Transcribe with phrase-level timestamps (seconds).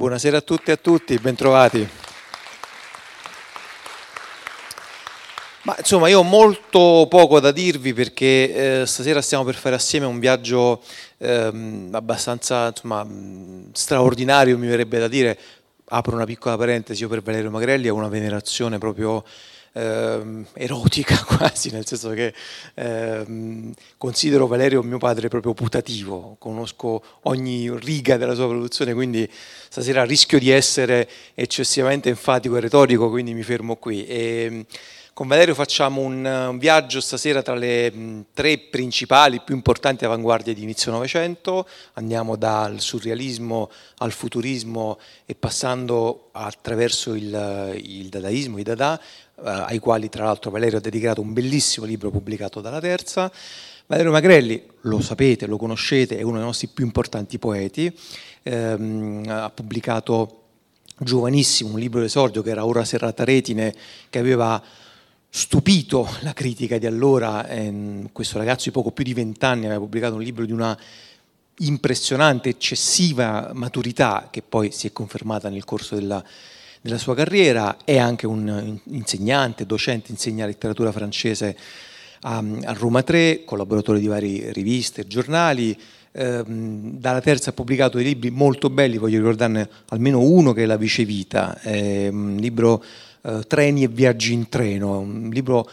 [0.00, 1.86] Buonasera a tutti e a tutti, bentrovati.
[5.64, 10.06] Ma insomma, io ho molto poco da dirvi perché eh, stasera stiamo per fare assieme
[10.06, 10.82] un viaggio
[11.18, 11.52] eh,
[11.92, 13.06] abbastanza insomma,
[13.72, 15.38] straordinario, mi verrebbe da dire.
[15.88, 19.22] Apro una piccola parentesi, io per Valerio Magrelli ho una venerazione proprio
[19.72, 22.34] eh, erotica quasi, nel senso che
[22.74, 29.28] eh, considero Valerio mio padre proprio putativo, conosco ogni riga della sua produzione, quindi
[29.68, 34.06] stasera rischio di essere eccessivamente enfatico e retorico, quindi mi fermo qui.
[34.06, 34.66] E,
[35.20, 40.90] con Valerio facciamo un, viaggio stasera tra le tre principali, più importanti avanguardie di inizio
[40.92, 48.98] Novecento, andiamo dal surrealismo al futurismo e passando attraverso il, il dadaismo, i dada,
[49.42, 53.30] ai quali tra l'altro Valerio ha dedicato un bellissimo libro pubblicato dalla Terza.
[53.86, 57.92] Valerio Magrelli, lo sapete, lo conoscete, è uno dei nostri più importanti poeti,
[58.44, 60.36] ehm, ha pubblicato
[60.98, 63.74] giovanissimo un libro d'esordio che era Ora Serrata Retine,
[64.08, 64.62] che aveva
[65.28, 67.48] stupito la critica di allora.
[67.48, 70.78] Ehm, questo ragazzo di poco più di vent'anni aveva pubblicato un libro di una
[71.58, 76.22] impressionante, eccessiva maturità che poi si è confermata nel corso della,
[76.80, 81.56] della sua carriera, è anche un insegnante, docente, insegna letteratura francese
[82.22, 85.78] a, a Roma 3, collaboratore di varie riviste e giornali.
[86.12, 90.66] Eh, dalla terza ha pubblicato dei libri molto belli, voglio ricordarne almeno uno che è
[90.66, 92.82] La Vicevita, è libro
[93.22, 95.68] eh, Treni e viaggi in treno, un libro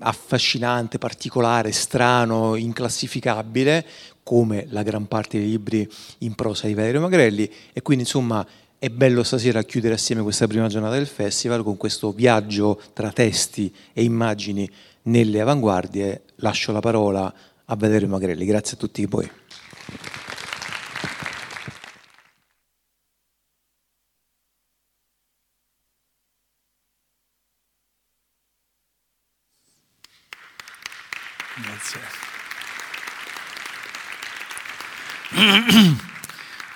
[0.00, 3.86] affascinante, particolare, strano, inclassificabile,
[4.22, 8.44] come la gran parte dei libri in prosa di Valerio Magrelli e quindi insomma
[8.78, 13.74] è bello stasera chiudere assieme questa prima giornata del festival con questo viaggio tra testi
[13.92, 14.70] e immagini
[15.02, 16.24] nelle avanguardie.
[16.36, 17.32] Lascio la parola
[17.64, 18.44] a Valerio Magrelli.
[18.44, 19.30] Grazie a tutti voi.
[31.62, 32.00] Grazie.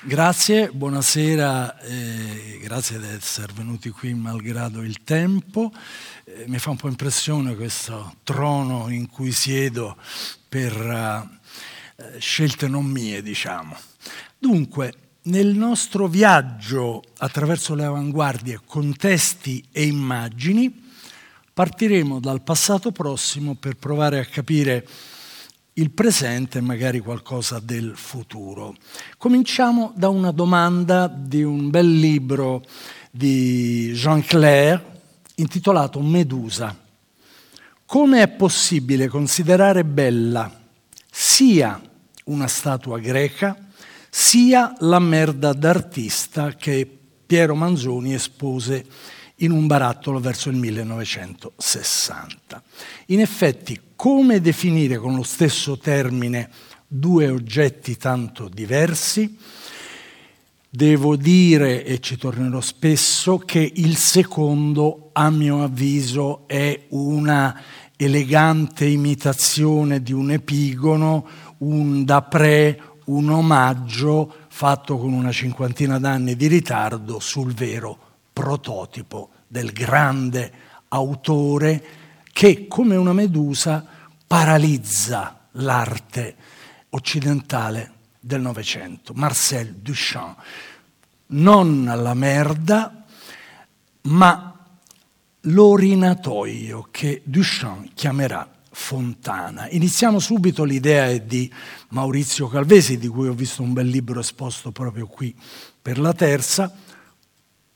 [0.02, 5.70] Grazie, buonasera, eh, grazie di essere venuti qui malgrado il tempo.
[6.24, 9.98] Eh, mi fa un po' impressione questo trono in cui siedo
[10.48, 13.76] per uh, scelte non mie, diciamo.
[14.38, 14.94] Dunque,
[15.24, 20.82] nel nostro viaggio attraverso le avanguardie, contesti e immagini,
[21.52, 24.86] partiremo dal passato prossimo per provare a capire
[25.74, 28.76] il presente e magari qualcosa del futuro.
[29.16, 32.62] Cominciamo da una domanda di un bel libro
[33.10, 35.02] di Jean Claire
[35.36, 36.76] intitolato Medusa.
[37.86, 40.58] Come è possibile considerare bella
[41.10, 41.80] sia
[42.24, 43.56] una statua greca
[44.10, 48.84] sia la merda d'artista che Piero Manzoni espose
[49.36, 52.62] in un barattolo verso il 1960.
[53.06, 56.48] In effetti, come definire con lo stesso termine
[56.88, 59.36] due oggetti tanto diversi?
[60.70, 67.60] Devo dire, e ci tornerò spesso, che il secondo, a mio avviso, è una
[67.94, 71.26] elegante imitazione di un epigono,
[71.58, 77.98] un d'après, un omaggio fatto con una cinquantina d'anni di ritardo sul vero
[78.32, 80.50] prototipo del grande
[80.88, 81.99] autore
[82.32, 83.84] che come una medusa
[84.26, 86.36] paralizza l'arte
[86.90, 90.38] occidentale del Novecento, Marcel Duchamp.
[91.28, 93.04] Non la merda,
[94.02, 94.66] ma
[95.40, 99.68] l'orinatoio che Duchamp chiamerà fontana.
[99.70, 101.52] Iniziamo subito, l'idea è di
[101.88, 105.34] Maurizio Calvesi, di cui ho visto un bel libro esposto proprio qui
[105.80, 106.72] per la terza,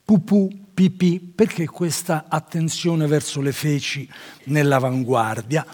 [0.03, 4.07] Pupù pipì, perché questa attenzione verso le feci
[4.45, 5.65] nell'avanguardia?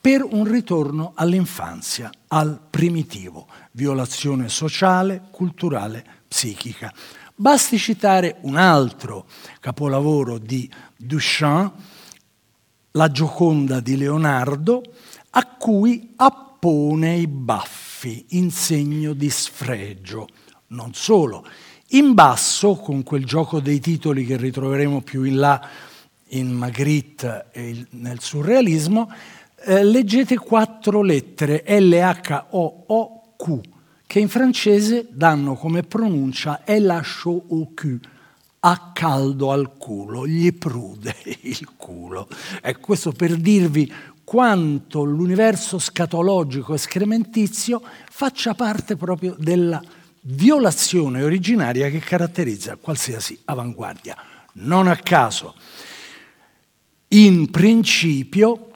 [0.00, 6.92] Per un ritorno all'infanzia, al primitivo, violazione sociale, culturale, psichica.
[7.34, 9.26] Basti citare un altro
[9.60, 11.72] capolavoro di Duchamp,
[12.92, 14.82] La Gioconda di Leonardo,
[15.30, 20.28] a cui appone i baffi in segno di sfregio.
[20.68, 21.46] Non solo,
[21.92, 25.68] in basso, con quel gioco dei titoli che ritroveremo più in là
[26.28, 29.10] in Magritte e nel surrealismo,
[29.64, 33.60] eh, leggete quattro lettere L-H-O-O-Q,
[34.06, 38.00] che in francese danno come pronuncia è au cul,
[38.60, 42.28] a caldo al culo, gli prude il culo.
[42.62, 49.82] Ecco, questo per dirvi quanto l'universo scatologico escrementizio faccia parte proprio della
[50.22, 54.16] violazione originaria che caratterizza qualsiasi avanguardia.
[54.54, 55.54] Non a caso,
[57.08, 58.70] in principio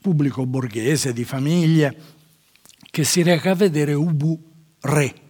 [0.00, 1.96] pubblico borghese, di famiglie,
[2.90, 4.50] che si reca a vedere Ubu
[4.80, 5.22] Re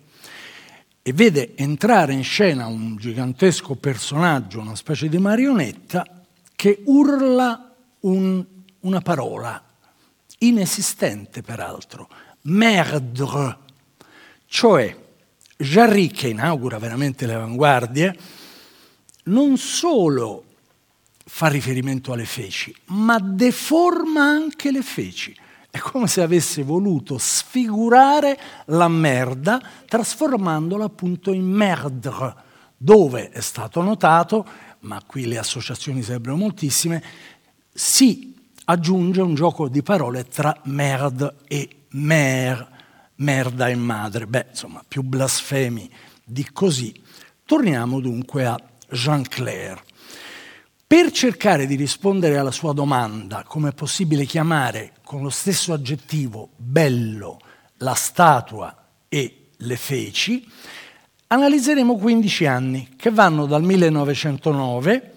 [1.03, 6.07] e vede entrare in scena un gigantesco personaggio, una specie di marionetta,
[6.55, 8.45] che urla un,
[8.81, 9.63] una parola,
[10.39, 12.09] inesistente peraltro,
[12.43, 13.59] merdre,
[14.47, 14.97] cioè
[15.57, 18.17] Jarry, che inaugura veramente le avanguardie,
[19.25, 20.45] non solo
[21.25, 25.35] fa riferimento alle feci, ma deforma anche le feci.
[25.75, 29.59] È come se avesse voluto sfigurare la merda
[29.89, 32.35] trasformandola appunto in merdre,
[32.77, 34.45] dove è stato notato,
[34.81, 37.03] ma qui le associazioni sarebbero moltissime,
[37.73, 38.35] si
[38.67, 42.69] aggiunge un gioco di parole tra merde e mer,
[43.15, 44.27] merda e madre.
[44.27, 45.91] Beh, insomma, più blasfemi
[46.23, 46.93] di così.
[47.47, 48.61] Torniamo dunque a
[48.91, 49.83] Jean Claire.
[50.87, 56.53] Per cercare di rispondere alla sua domanda come è possibile chiamare con lo stesso aggettivo
[56.57, 57.39] bello
[57.79, 58.75] la statua
[59.11, 60.49] e le feci,
[61.27, 65.13] analizzeremo 15 anni che vanno dal 1909,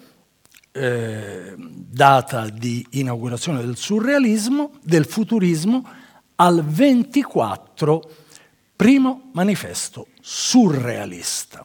[0.72, 5.88] eh, data di inaugurazione del surrealismo, del futurismo,
[6.34, 8.10] al 24,
[8.76, 11.64] primo manifesto surrealista.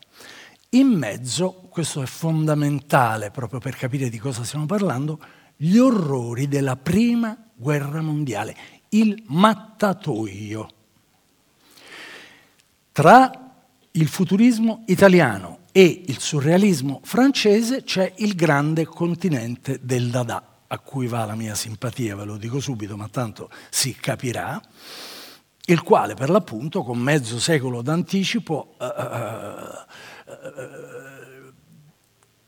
[0.69, 5.19] In mezzo, questo è fondamentale proprio per capire di cosa stiamo parlando,
[5.63, 8.57] gli orrori della prima guerra mondiale,
[8.89, 10.69] il mattatoio.
[12.91, 13.31] Tra
[13.91, 21.05] il futurismo italiano e il surrealismo francese c'è il grande continente del Dada, a cui
[21.05, 24.59] va la mia simpatia, ve lo dico subito, ma tanto si capirà,
[25.65, 28.89] il quale per l'appunto con mezzo secolo d'anticipo uh, uh,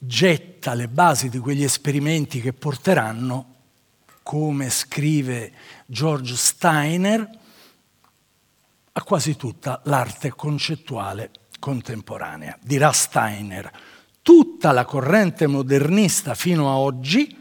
[0.06, 3.52] getta le basi di quegli esperimenti che porteranno,
[4.22, 5.52] come scrive
[5.86, 7.30] George Steiner,
[8.92, 12.58] a quasi tutta l'arte concettuale contemporanea.
[12.62, 13.72] Dirà Steiner,
[14.22, 17.40] tutta la corrente modernista fino a oggi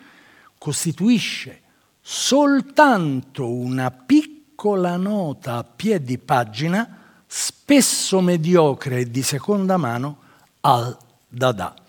[0.57, 1.61] costituisce
[2.01, 10.19] soltanto una piccola nota a piedi pagina, spesso mediocre e di seconda mano,
[10.61, 10.97] al
[11.29, 11.82] Dada.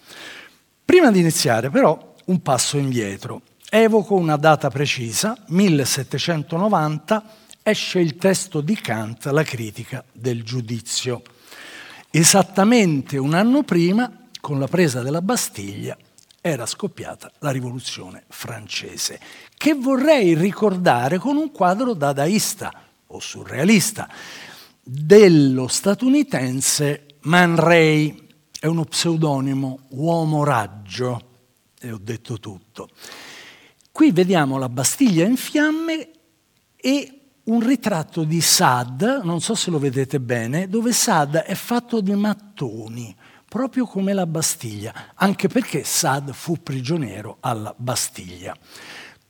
[0.86, 3.42] Prima di iniziare però un passo indietro.
[3.70, 7.24] Evoco una data precisa, 1790,
[7.64, 11.22] esce il testo di Kant, La critica del giudizio.
[12.12, 15.98] Esattamente un anno prima, con la presa della Bastiglia,
[16.40, 19.20] era scoppiata la rivoluzione francese,
[19.56, 22.72] che vorrei ricordare con un quadro dadaista
[23.08, 24.10] o surrealista
[24.84, 28.23] dello statunitense Man Ray,
[28.64, 31.32] è uno pseudonimo, uomo raggio,
[31.82, 32.88] e ho detto tutto.
[33.92, 36.10] Qui vediamo la Bastiglia in fiamme
[36.78, 42.00] e un ritratto di Sad, non so se lo vedete bene, dove Sad è fatto
[42.00, 43.14] di mattoni,
[43.50, 48.56] proprio come la Bastiglia, anche perché Sad fu prigioniero alla Bastiglia.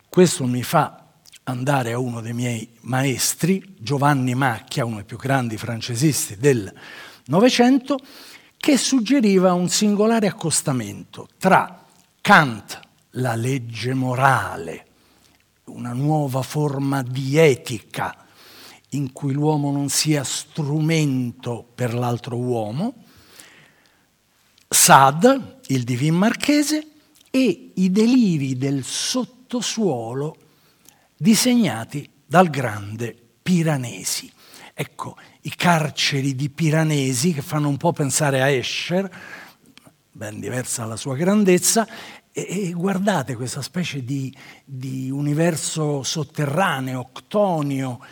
[0.09, 1.07] Questo mi fa
[1.45, 6.71] andare a uno dei miei maestri, Giovanni Macchia, uno dei più grandi francesisti del
[7.25, 7.97] Novecento,
[8.63, 11.85] che suggeriva un singolare accostamento tra
[12.21, 12.79] Kant,
[13.09, 14.87] la legge morale,
[15.65, 18.15] una nuova forma di etica
[18.91, 22.93] in cui l'uomo non sia strumento per l'altro uomo,
[24.69, 26.87] Sad, il divin marchese,
[27.31, 30.37] e i deliri del sottosuolo
[31.17, 34.31] disegnati dal grande Piranesi.
[34.75, 39.09] Ecco, i carceri di Piranesi che fanno un po' pensare a Escher,
[40.11, 41.87] ben diversa la sua grandezza,
[42.31, 48.03] e, guardate questa specie di, di, universo sotterraneo, octonio,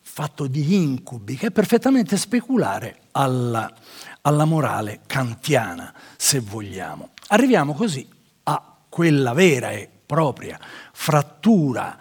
[0.00, 3.72] fatto di incubi, che è perfettamente speculare alla,
[4.20, 7.10] alla morale kantiana, se vogliamo.
[7.28, 8.08] Arriviamo così
[8.44, 10.60] a quella vera e propria
[10.92, 11.98] frattura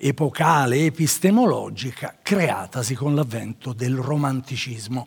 [0.00, 5.06] epocale, epistemologica, creatasi con l'avvento del romanticismo.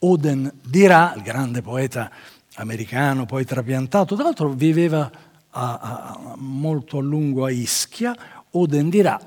[0.00, 2.10] Oden dirà, il grande poeta
[2.56, 5.10] americano, poi trapiantato, tra l'altro viveva
[5.50, 8.14] a, a, molto a lungo a Ischia,
[8.50, 9.20] Oden dirà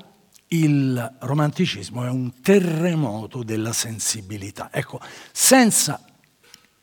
[0.52, 4.70] il romanticismo è un terremoto della sensibilità.
[4.72, 6.02] Ecco, senza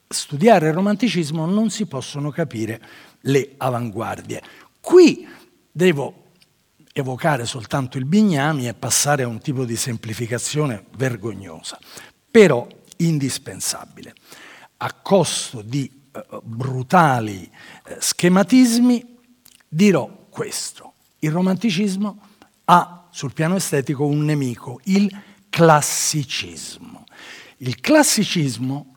[0.08, 2.82] studiare il romanticismo non si possono capire
[3.22, 4.42] le avanguardie.
[4.80, 5.27] Qui
[5.70, 6.26] devo
[7.00, 11.77] evocare soltanto il Bignami e passare a un tipo di semplificazione vergognosa,
[12.30, 14.16] però indispensabile.
[14.77, 17.44] A costo di eh, brutali
[17.86, 19.16] eh, schematismi
[19.68, 20.94] dirò questo.
[21.20, 22.20] Il romanticismo
[22.66, 25.16] ha sul piano estetico un nemico, il
[25.50, 27.04] classicismo.
[27.58, 28.96] Il classicismo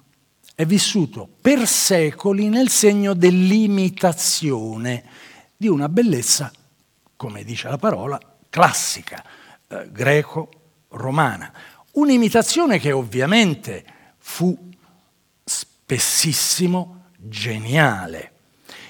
[0.54, 5.04] è vissuto per secoli nel segno dell'imitazione
[5.57, 6.50] di una bellezza,
[7.20, 9.22] come dice la parola, classica,
[9.68, 11.52] eh, greco-romana.
[11.92, 13.84] Un'imitazione che ovviamente
[14.16, 14.56] fu
[15.44, 18.32] spessissimo geniale.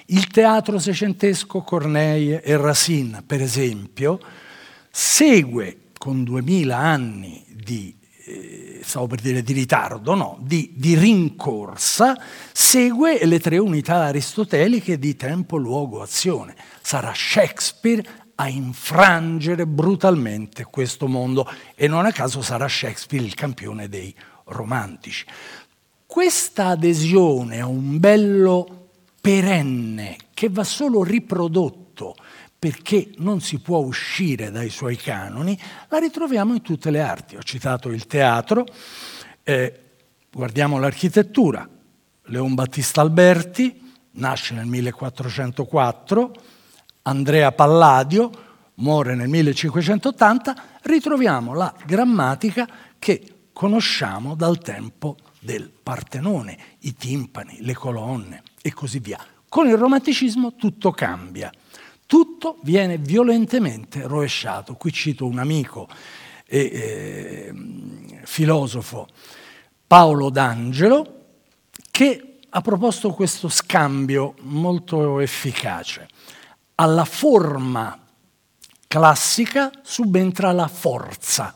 [0.07, 4.21] Il teatro seicentesco Corneille e Racine, per esempio,
[4.93, 12.17] segue con duemila anni di eh, stavo per dire di ritardo, no, di, di, rincorsa,
[12.53, 16.55] segue le tre unità aristoteliche di tempo, luogo, azione.
[16.81, 18.05] Sarà Shakespeare
[18.41, 25.27] a infrangere brutalmente questo mondo e non a caso sarà Shakespeare il campione dei romantici.
[26.07, 28.89] Questa adesione a un bello
[29.21, 32.17] perenne che va solo riprodotto
[32.59, 37.37] perché non si può uscire dai suoi canoni, la ritroviamo in tutte le arti.
[37.37, 38.65] Ho citato il teatro,
[39.43, 39.81] eh,
[40.33, 41.69] guardiamo l'architettura.
[42.25, 46.33] Leon Battista Alberti nasce nel 1404,
[47.03, 48.31] Andrea Palladio
[48.75, 57.75] muore nel 1580, ritroviamo la grammatica che conosciamo dal tempo del Partenone, i timpani, le
[57.75, 59.19] colonne e così via.
[59.49, 61.51] Con il romanticismo tutto cambia
[62.11, 64.75] tutto viene violentemente rovesciato.
[64.75, 65.87] Qui cito un amico
[66.45, 67.55] e eh,
[68.25, 69.07] filosofo,
[69.87, 71.27] Paolo D'Angelo,
[71.93, 76.09] che ha proposto questo scambio molto efficace.
[76.81, 78.07] Alla forma
[78.89, 81.55] classica subentra la forza,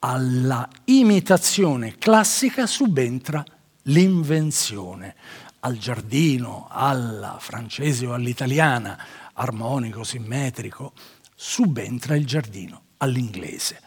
[0.00, 3.44] alla imitazione classica subentra
[3.82, 5.14] l'invenzione.
[5.60, 8.98] Al giardino, alla francese o all'italiana,
[9.34, 10.94] armonico, simmetrico,
[11.32, 13.80] subentra il giardino all'inglese,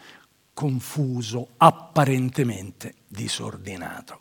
[0.54, 4.18] confuso, apparentemente disordinato.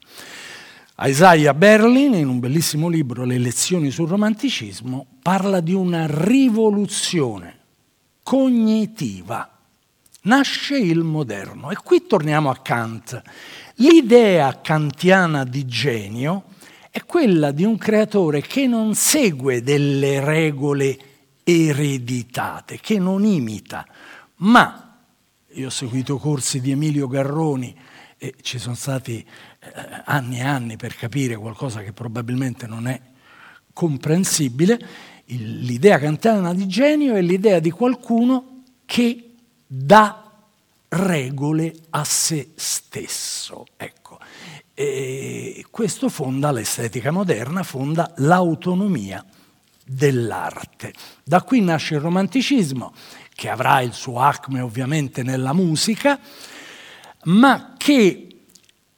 [0.99, 7.59] Isaiah Berlin, in un bellissimo libro, Le lezioni sul romanticismo, parla di una rivoluzione
[8.21, 9.49] cognitiva.
[10.23, 13.21] Nasce il moderno e qui torniamo a Kant.
[13.75, 16.43] L'idea kantiana di genio
[16.91, 20.97] è quella di un creatore che non segue delle regole
[21.43, 23.85] ereditate, che non imita,
[24.37, 24.99] ma
[25.53, 27.75] io ho seguito corsi di Emilio Garroni
[28.17, 29.71] e ci sono stati eh,
[30.05, 32.99] anni e anni per capire qualcosa che probabilmente non è
[33.73, 34.87] comprensibile, il,
[35.25, 39.31] l'idea kantiana di genio è l'idea di qualcuno che
[39.65, 40.31] dà
[40.89, 43.65] regole a se stesso.
[43.77, 44.19] Ecco.
[44.73, 49.23] E questo fonda l'estetica moderna, fonda l'autonomia
[49.85, 50.93] dell'arte.
[51.23, 52.93] Da qui nasce il romanticismo,
[53.35, 56.19] che avrà il suo acme ovviamente nella musica,
[57.25, 58.32] ma che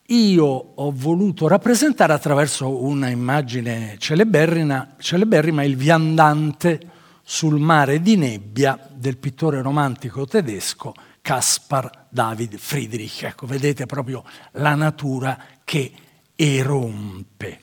[0.07, 6.91] io ho voluto rappresentare attraverso una immagine celeberrima, il viandante
[7.23, 13.23] sul mare di nebbia del pittore romantico tedesco Caspar David Friedrich.
[13.23, 15.91] Ecco, vedete proprio la natura che
[16.35, 17.61] erompe.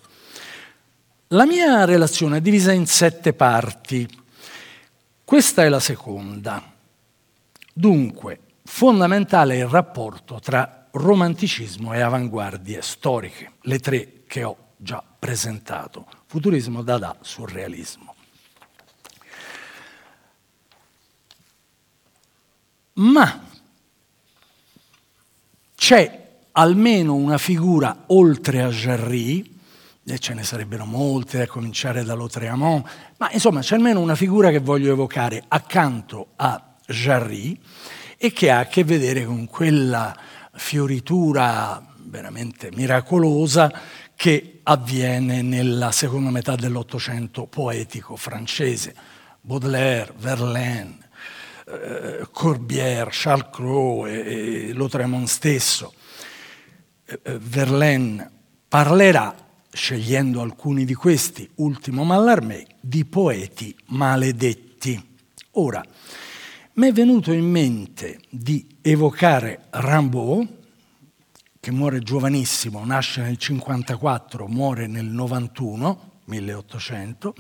[1.28, 4.08] La mia relazione è divisa in sette parti.
[5.24, 6.60] Questa è la seconda.
[7.72, 15.02] Dunque, fondamentale è il rapporto tra romanticismo e avanguardie storiche, le tre che ho già
[15.18, 18.14] presentato, futurismo, dada, surrealismo.
[22.94, 23.46] Ma
[25.74, 29.60] c'è almeno una figura oltre a Jarry
[30.04, 32.84] e ce ne sarebbero molte, a cominciare da Lautréamont,
[33.18, 37.58] ma insomma c'è almeno una figura che voglio evocare accanto a Jarry
[38.18, 40.14] e che ha a che vedere con quella
[40.62, 43.70] fioritura veramente miracolosa
[44.14, 48.94] che avviene nella seconda metà dell'Ottocento poetico francese.
[49.40, 50.98] Baudelaire, Verlaine,
[51.66, 55.92] eh, Corbière, Charles Cros e, e Lautréamont stesso.
[57.04, 58.30] Eh, eh Verlaine
[58.68, 59.34] parlerà
[59.72, 65.10] scegliendo alcuni di questi, ultimo Mallarmé, di poeti maledetti.
[65.52, 65.82] Ora,
[66.74, 70.48] mi è venuto in mente di evocare Rimbaud,
[71.60, 77.34] che muore giovanissimo, nasce nel 54, muore nel 91, 1800,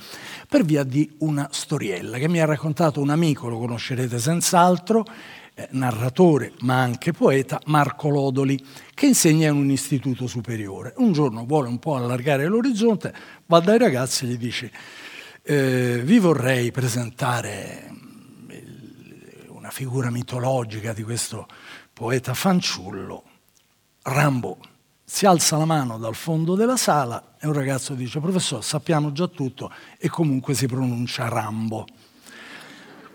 [0.46, 5.06] per via di una storiella che mi ha raccontato un amico, lo conoscerete senz'altro,
[5.54, 8.62] eh, narratore ma anche poeta, Marco Lodoli,
[8.92, 10.92] che insegna in un istituto superiore.
[10.98, 13.14] Un giorno vuole un po' allargare l'orizzonte,
[13.46, 14.70] va dai ragazzi e gli dice
[15.42, 18.01] eh, vi vorrei presentare
[19.72, 21.48] figura mitologica di questo
[21.94, 23.24] poeta fanciullo,
[24.02, 24.58] Rambo.
[25.02, 29.26] Si alza la mano dal fondo della sala e un ragazzo dice, professore, sappiamo già
[29.28, 31.86] tutto e comunque si pronuncia Rambo.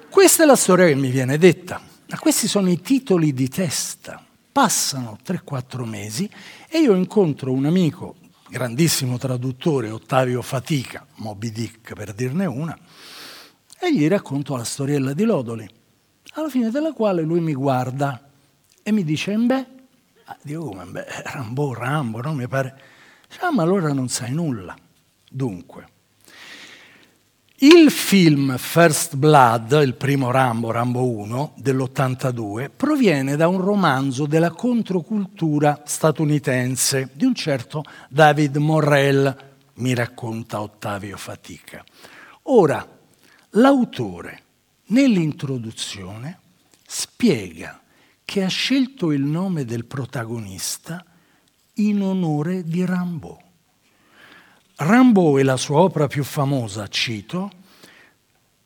[0.10, 1.80] Questa è la storia che mi viene detta.
[2.10, 4.24] Ma questi sono i titoli di testa.
[4.52, 6.28] Passano 3-4 mesi
[6.68, 8.16] e io incontro un amico,
[8.50, 12.76] grandissimo traduttore, Ottavio Fatica, Moby Dick per dirne una,
[13.80, 15.77] e gli racconto la storiella di Lodoli,
[16.40, 18.22] alla fine della quale lui mi guarda
[18.84, 19.66] e mi dice, beh,
[20.26, 22.34] ah, dico come, beh, Rambo, Rambo, no?
[22.34, 22.80] Mi pare,
[23.40, 24.76] ah, ma allora non sai nulla.
[25.30, 25.88] Dunque,
[27.58, 34.52] il film First Blood, il primo Rambo, Rambo 1, dell'82, proviene da un romanzo della
[34.52, 39.36] controcultura statunitense di un certo David Morrell,
[39.76, 41.84] mi racconta Ottavio Fatica.
[42.44, 42.88] Ora,
[43.50, 44.44] l'autore,
[44.88, 46.40] nell'introduzione,
[46.86, 47.82] spiega
[48.24, 51.04] che ha scelto il nome del protagonista
[51.76, 53.42] in onore di Rambo.
[54.76, 57.52] Rambo e la sua opera più famosa, cito,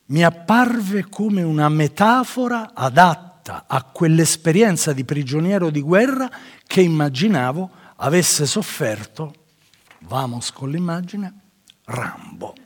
[0.08, 6.30] mi apparve come una metafora adatta a quell'esperienza di prigioniero di guerra
[6.68, 9.34] che immaginavo avesse sofferto,
[10.00, 11.34] vamos con l'immagine,
[11.86, 12.61] Rambo.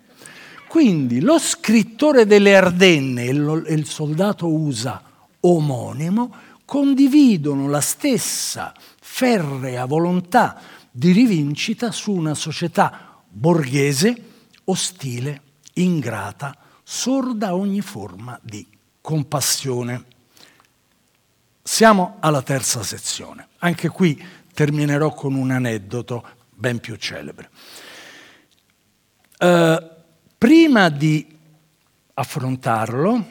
[0.76, 5.02] Quindi lo scrittore delle Ardenne e il soldato USA
[5.40, 10.60] omonimo condividono la stessa ferrea volontà
[10.92, 14.22] di rivincita su una società borghese,
[14.66, 15.42] ostile,
[15.76, 16.54] ingrata,
[16.84, 18.68] sorda a ogni forma di
[19.00, 20.04] compassione.
[21.64, 23.48] Siamo alla terza sezione.
[23.60, 24.22] Anche qui
[24.54, 27.50] terminerò con un aneddoto ben più celebre.
[29.40, 29.94] Uh,
[30.38, 31.26] prima di
[32.14, 33.26] affrontarlo,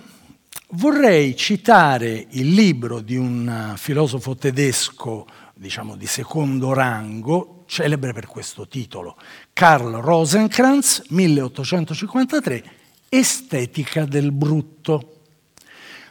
[0.70, 8.66] vorrei citare il libro di un filosofo tedesco, diciamo di secondo rango, celebre per questo
[8.66, 9.16] titolo,
[9.52, 12.64] Karl Rosenkranz, 1853,
[13.08, 15.10] Estetica del brutto.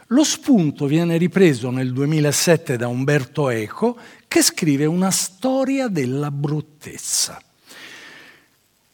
[0.08, 7.40] Lo spunto viene ripreso nel 2007 da Umberto Eco, che scrive una storia della bruttezza,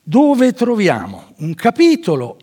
[0.02, 2.36] dove troviamo un capitolo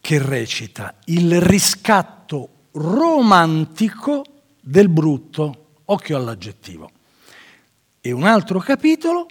[0.00, 4.24] che recita il riscatto romantico
[4.60, 6.90] del brutto, occhio all'aggettivo
[8.00, 9.26] e un altro capitolo,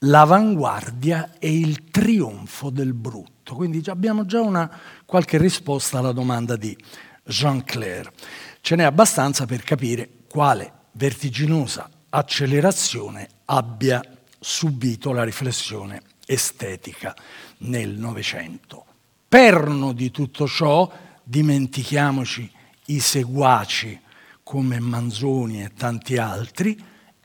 [0.00, 3.54] l'avanguardia e il trionfo del brutto.
[3.54, 4.70] Quindi abbiamo già una
[5.04, 6.76] qualche risposta alla domanda di
[7.24, 8.12] Jean Claire.
[8.60, 14.00] Ce n'è abbastanza per capire quale vertiginosa accelerazione abbia
[14.38, 17.16] subito la riflessione estetica
[17.58, 18.84] nel Novecento.
[19.28, 20.90] Perno di tutto ciò,
[21.22, 22.50] dimentichiamoci
[22.86, 23.98] i seguaci
[24.42, 26.76] come Manzoni e tanti altri,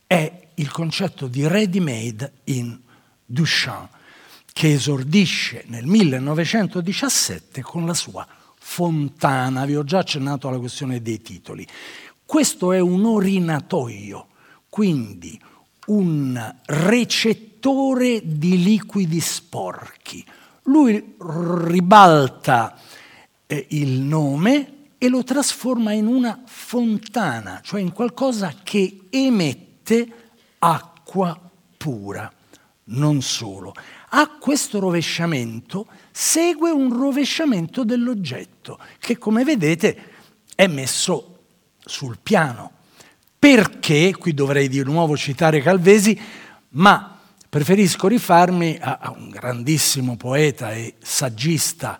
[0.08, 2.80] è il concetto di ready-made in
[3.26, 3.90] Duchamp,
[4.54, 8.28] che esordisce nel 1917 con la sua
[8.60, 9.66] Fontana.
[9.66, 11.66] Vi ho già accennato alla questione dei titoli.
[12.26, 14.28] Questo è un orinatoio,
[14.70, 15.40] quindi
[15.88, 17.51] un recettore
[18.24, 20.26] di liquidi sporchi.
[20.64, 22.78] Lui ribalta
[23.48, 30.08] eh, il nome e lo trasforma in una fontana, cioè in qualcosa che emette
[30.60, 31.40] acqua
[31.78, 32.32] pura.
[32.84, 33.74] Non solo.
[34.10, 40.10] A questo rovesciamento segue un rovesciamento dell'oggetto che come vedete
[40.56, 41.40] è messo
[41.80, 42.72] sul piano.
[43.40, 46.20] Perché, qui dovrei di nuovo citare Calvesi,
[46.70, 47.11] ma
[47.52, 52.00] preferisco rifarmi a, un grandissimo poeta e saggista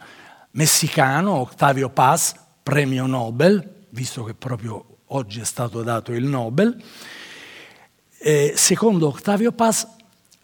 [0.52, 6.82] messicano, Octavio Paz, premio Nobel, visto che proprio oggi è stato dato il Nobel,
[8.20, 9.86] eh, secondo Octavio Paz,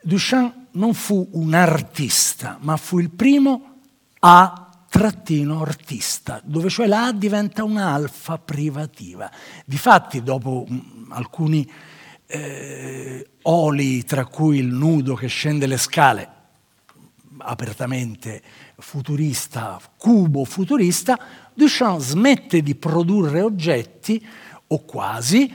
[0.01, 3.79] Duchamp non fu un artista, ma fu il primo
[4.19, 9.31] a trattino artista, dove cioè la A diventa un'alfa privativa.
[9.63, 10.67] Difatti, dopo
[11.11, 11.65] alcuni
[12.27, 16.29] eh, oli, tra cui il nudo che scende le scale,
[17.39, 18.41] apertamente
[18.77, 21.17] futurista, cubo futurista,
[21.53, 24.25] Duchamp smette di produrre oggetti,
[24.67, 25.51] o quasi,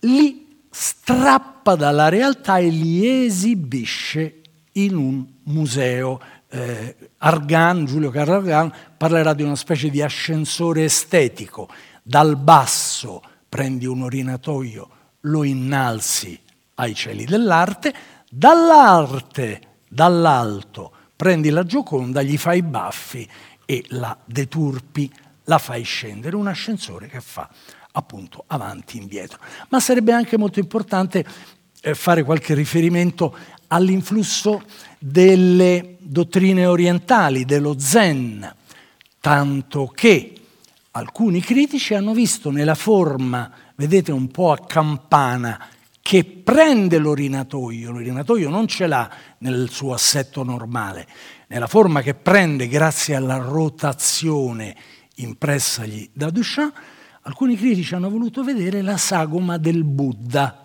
[0.00, 4.40] li strappa dalla realtà e li esibisce
[4.72, 11.68] in un museo eh, Argan, Giulio Carlo Argan, parlerà di una specie di ascensore estetico.
[12.02, 14.88] Dal basso prendi un orinatoio,
[15.24, 16.38] lo innalzi
[16.76, 17.94] ai cieli dell'arte,
[18.28, 23.28] dall'arte, dall'alto, prendi la Gioconda, gli fai i baffi
[23.64, 25.10] e la deturpi,
[25.44, 26.36] la fai scendere.
[26.36, 27.48] Un ascensore che fa
[27.92, 29.38] appunto avanti e indietro.
[29.68, 31.24] Ma sarebbe anche molto importante
[31.80, 33.36] eh, fare qualche riferimento
[33.68, 34.62] all'influsso
[34.98, 38.52] delle dottrine orientali, dello Zen,
[39.20, 40.32] tanto che
[40.92, 45.68] alcuni critici hanno visto nella forma, vedete un po' a campana,
[46.00, 51.08] che prende l'orinatoio, l'orinatoio non ce l'ha nel suo assetto normale,
[51.46, 54.76] nella forma che prende grazie alla rotazione
[55.16, 56.74] impressagli da Duchamp,
[57.22, 60.64] alcuni critici hanno voluto vedere la sagoma del Buddha,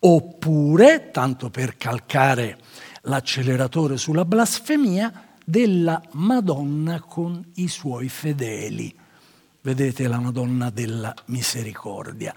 [0.00, 2.58] oppure, tanto per calcare
[3.02, 8.94] l'acceleratore sulla blasfemia, della Madonna con i suoi fedeli.
[9.60, 12.32] Vedete la Madonna della Misericordia.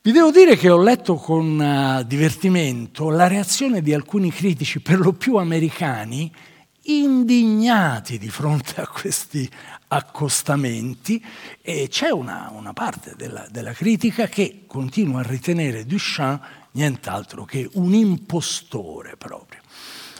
[0.00, 4.98] Vi devo dire che ho letto con uh, divertimento la reazione di alcuni critici, per
[4.98, 6.32] lo più americani,
[6.82, 9.48] indignati di fronte a questi
[9.88, 11.22] accostamenti
[11.60, 17.68] e c'è una, una parte della, della, critica che continua a ritenere Duchamp nient'altro che
[17.74, 19.60] un impostore proprio.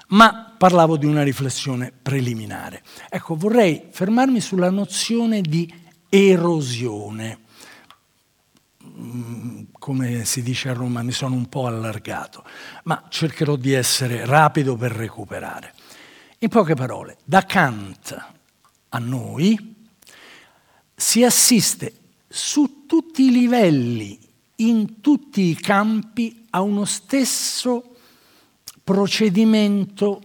[0.09, 2.83] Ma parlavo di una riflessione preliminare.
[3.09, 5.85] Ecco, vorrei fermarmi sulla nozione di
[6.17, 7.45] erosione
[8.99, 12.45] Mm, come si dice a Roma, mi sono un po' allargato,
[12.85, 15.75] ma cercherò di essere rapido per recuperare.
[16.39, 18.27] In poche parole, da Kant
[18.89, 19.75] a noi
[20.95, 21.93] si assiste
[22.27, 24.19] su tutti i livelli,
[24.57, 27.97] in tutti i campi, a uno stesso
[28.83, 30.23] procedimento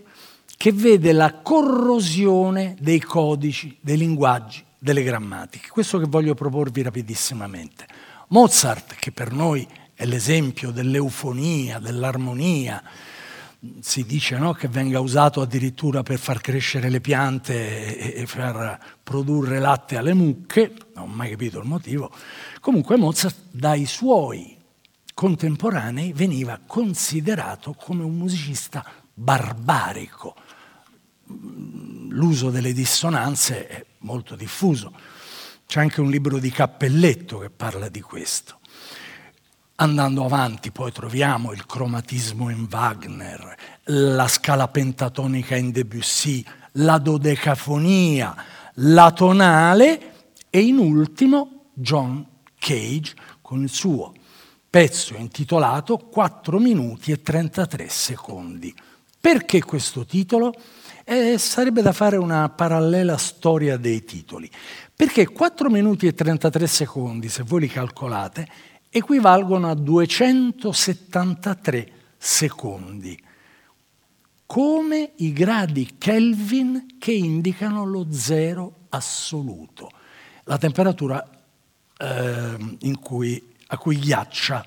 [0.55, 5.69] che vede la corrosione dei codici, dei linguaggi, delle grammatiche.
[5.69, 7.85] Questo che voglio proporvi rapidissimamente.
[8.29, 12.81] Mozart, che per noi è l'esempio dell'eufonia, dell'armonia,
[13.79, 19.59] si dice no, che venga usato addirittura per far crescere le piante e, far produrre
[19.59, 22.11] latte alle mucche, non ho mai capito il motivo.
[22.59, 24.57] Comunque Mozart dai suoi
[25.13, 30.35] contemporanei veniva considerato come un musicista barbarico.
[32.09, 34.93] L'uso delle dissonanze è molto diffuso.
[35.65, 38.59] C'è anche un libro di Cappelletto che parla di questo.
[39.75, 48.35] Andando avanti poi troviamo il cromatismo in Wagner, la scala pentatonica in Debussy, la dodecafonia,
[48.75, 52.25] la tonale e in ultimo John
[52.59, 54.13] Cage con il suo
[54.71, 58.73] pezzo intitolato 4 minuti e 33 secondi.
[59.19, 60.53] Perché questo titolo?
[61.03, 64.49] Eh, sarebbe da fare una parallela storia dei titoli.
[64.95, 68.47] Perché 4 minuti e 33 secondi, se voi li calcolate,
[68.89, 73.17] equivalgono a 273 secondi,
[74.45, 79.89] come i gradi Kelvin che indicano lo zero assoluto,
[80.43, 81.25] la temperatura
[81.97, 84.65] eh, cui, a cui ghiaccia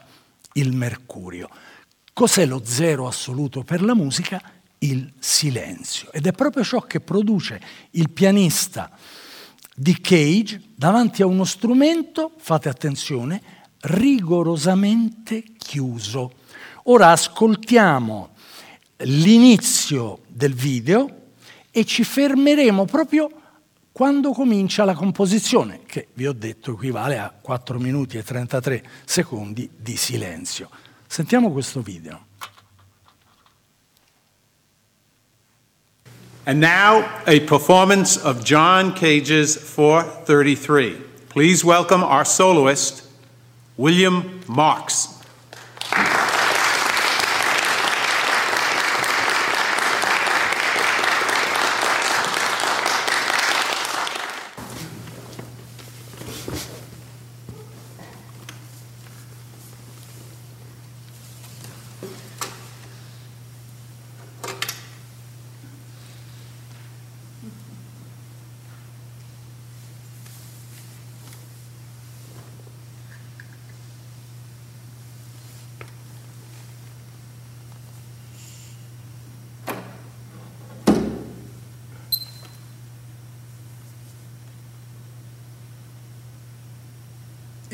[0.55, 1.51] il mercurio.
[2.13, 4.41] Cos'è lo zero assoluto per la musica?
[4.85, 6.13] Il silenzio.
[6.13, 7.61] Ed è proprio ciò che produce
[7.93, 8.91] il pianista
[9.75, 13.43] di Cage davanti a uno strumento, fate attenzione,
[13.81, 16.35] rigorosamente chiuso.
[16.85, 18.35] Ora ascoltiamo
[18.99, 21.23] l'inizio del video
[21.71, 23.31] e ci fermeremo proprio
[23.91, 29.71] quando comincia la composizione, che vi ho detto equivale a 4 minuti e 33 secondi
[29.75, 30.69] di silenzio.
[31.07, 32.27] Sentiamo questo video.
[36.47, 41.01] And now, a performance of John Cage's 433.
[41.31, 43.09] Please welcome our soloist,
[43.79, 45.14] William Marks.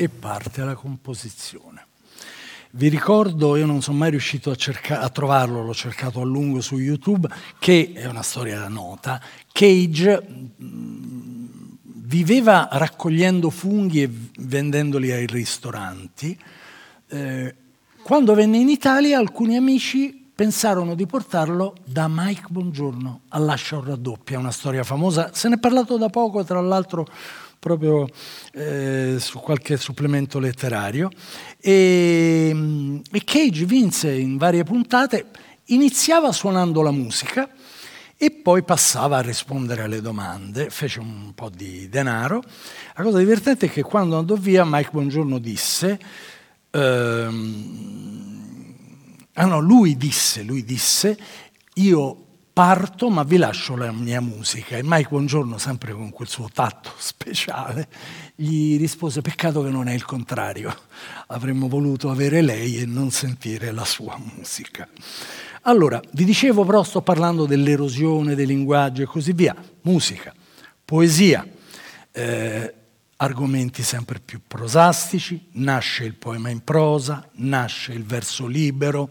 [0.03, 1.85] E parte la composizione.
[2.71, 6.59] Vi ricordo, io non sono mai riuscito a, cerca- a, trovarlo, l'ho cercato a lungo
[6.59, 7.27] su YouTube,
[7.59, 9.21] che è una storia nota.
[9.51, 10.23] Cage
[10.57, 14.09] mh, viveva raccogliendo funghi e
[14.39, 16.35] vendendoli ai ristoranti.
[17.07, 17.55] Eh,
[18.01, 24.49] quando venne in Italia alcuni amici pensarono di portarlo da Mike Bongiorno all'Ascia raddoppia, una
[24.49, 25.29] storia famosa.
[25.33, 27.05] Se ne è parlato da poco, tra l'altro
[27.61, 28.09] proprio
[28.53, 31.11] eh, su qualche supplemento letterario.
[31.59, 32.49] E,
[33.11, 35.27] e Cage vinse in varie puntate,
[35.65, 37.47] iniziava suonando la musica
[38.17, 42.41] e poi passava a rispondere alle domande, fece un po' di denaro.
[42.95, 45.99] La cosa divertente è che quando andò via Mike Bongiorno disse
[46.71, 47.91] ehm,
[49.33, 51.17] Ah no, lui disse, lui disse,
[51.75, 54.77] io parto ma vi lascio la mia musica.
[54.77, 57.87] E Mike Buongiorno, sempre con quel suo tatto speciale,
[58.35, 60.75] gli rispose, peccato che non è il contrario,
[61.27, 64.87] avremmo voluto avere lei e non sentire la sua musica.
[65.63, 70.33] Allora, vi dicevo però, sto parlando dell'erosione del linguaggio e così via, musica,
[70.83, 71.47] poesia.
[72.11, 72.75] Eh,
[73.21, 79.09] argomenti sempre più prosastici, nasce il poema in prosa, nasce il verso libero,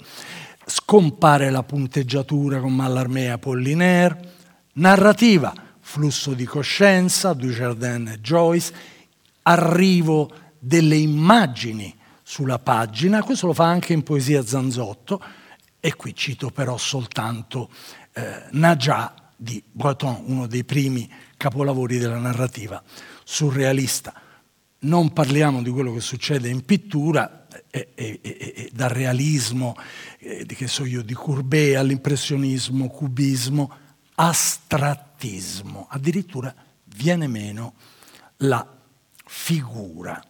[0.71, 4.35] scompare la punteggiatura con Mallarmé e Apollinaire,
[4.75, 8.73] narrativa, flusso di coscienza, Dujardin e Joyce,
[9.43, 15.21] arrivo delle immagini sulla pagina, questo lo fa anche in poesia Zanzotto,
[15.81, 17.69] e qui cito però soltanto
[18.13, 22.81] eh, Najah di Breton, uno dei primi capolavori della narrativa
[23.25, 24.13] surrealista.
[24.81, 27.40] Non parliamo di quello che succede in pittura,
[27.71, 29.77] e, e, e, dal realismo,
[30.19, 33.73] eh, che so io, di Courbet all'impressionismo, cubismo,
[34.15, 35.87] astrattismo.
[35.91, 37.75] Addirittura viene meno
[38.39, 38.67] la
[39.25, 40.23] figura.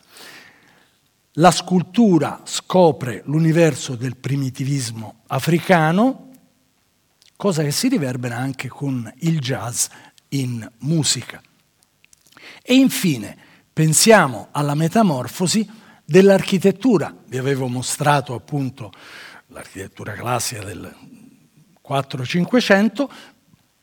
[1.34, 6.28] La scultura scopre l'universo del primitivismo africano,
[7.36, 9.86] cosa che si riverbera anche con il jazz
[10.30, 11.40] in musica.
[12.62, 13.36] E infine
[13.72, 15.68] pensiamo alla metamorfosi
[16.10, 17.14] dell'architettura.
[17.28, 18.90] Vi avevo mostrato appunto
[19.46, 20.92] l'architettura classica del
[21.86, 23.08] 4-500,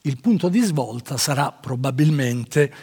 [0.02, 2.74] il punto di svolta sarà probabilmente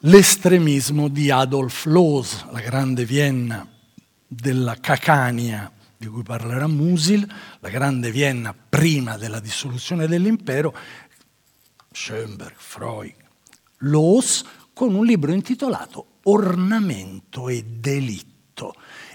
[0.00, 3.64] l'estremismo di Adolf Loos, la grande Vienna
[4.26, 10.74] della Cacania, di cui parlerà Musil, la grande Vienna prima della dissoluzione dell'impero,
[11.92, 13.14] Schoenberg, Freud,
[13.78, 18.29] Loos, con un libro intitolato Ornamento e delitto.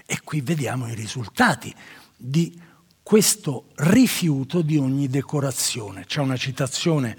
[0.04, 1.72] E qui vediamo i risultati
[2.16, 2.60] di
[3.02, 6.04] questo rifiuto di ogni decorazione.
[6.06, 7.16] C'è una citazione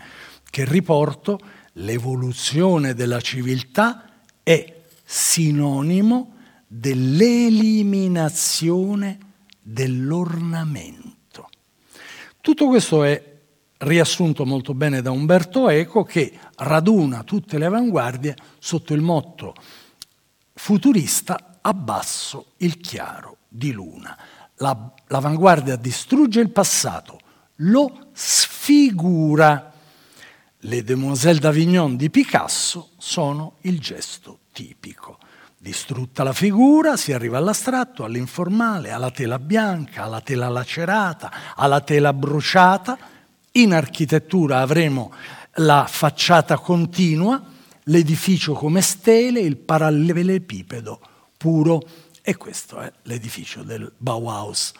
[0.49, 1.39] che riporto,
[1.73, 6.35] l'evoluzione della civiltà è sinonimo
[6.67, 9.17] dell'eliminazione
[9.61, 11.49] dell'ornamento.
[12.41, 13.35] Tutto questo è
[13.77, 19.55] riassunto molto bene da Umberto Eco, che raduna tutte le avanguardie sotto il motto
[20.53, 24.17] futurista abbasso il chiaro di luna.
[24.55, 27.19] La, l'avanguardia distrugge il passato,
[27.57, 29.73] lo sfigura.
[30.61, 35.19] Le Demoiselles d'Avignon di Picasso sono il gesto tipico.
[35.57, 42.13] Distrutta la figura, si arriva all'astratto, all'informale, alla tela bianca, alla tela lacerata, alla tela
[42.13, 42.97] bruciata,
[43.53, 45.11] in architettura avremo
[45.55, 47.41] la facciata continua,
[47.83, 50.99] l'edificio come stele, il parallelepipedo
[51.37, 51.81] puro
[52.21, 54.73] e questo è l'edificio del Bauhaus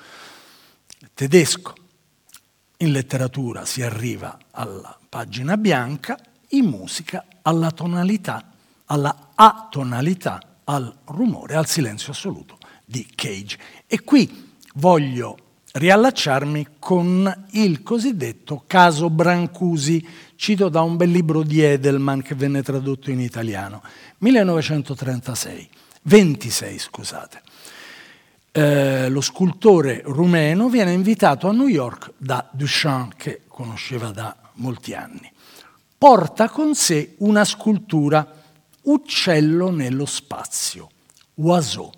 [1.13, 1.73] tedesco.
[2.77, 8.51] In letteratura si arriva alla pagina bianca, in musica alla tonalità,
[8.85, 13.57] alla atonalità, al rumore, al silenzio assoluto di Cage.
[13.87, 15.37] E qui voglio
[15.71, 22.63] riallacciarmi con il cosiddetto caso Brancusi, cito da un bel libro di Edelman che venne
[22.63, 23.81] tradotto in italiano,
[24.19, 25.69] 1936,
[26.07, 27.41] 26 scusate.
[28.51, 34.93] Eh, lo scultore rumeno viene invitato a New York da Duchamp, che conosceva da molti
[34.93, 35.29] anni.
[35.97, 38.25] Porta con sé una scultura,
[38.83, 40.89] Uccello nello spazio,
[41.35, 41.91] Oiseau.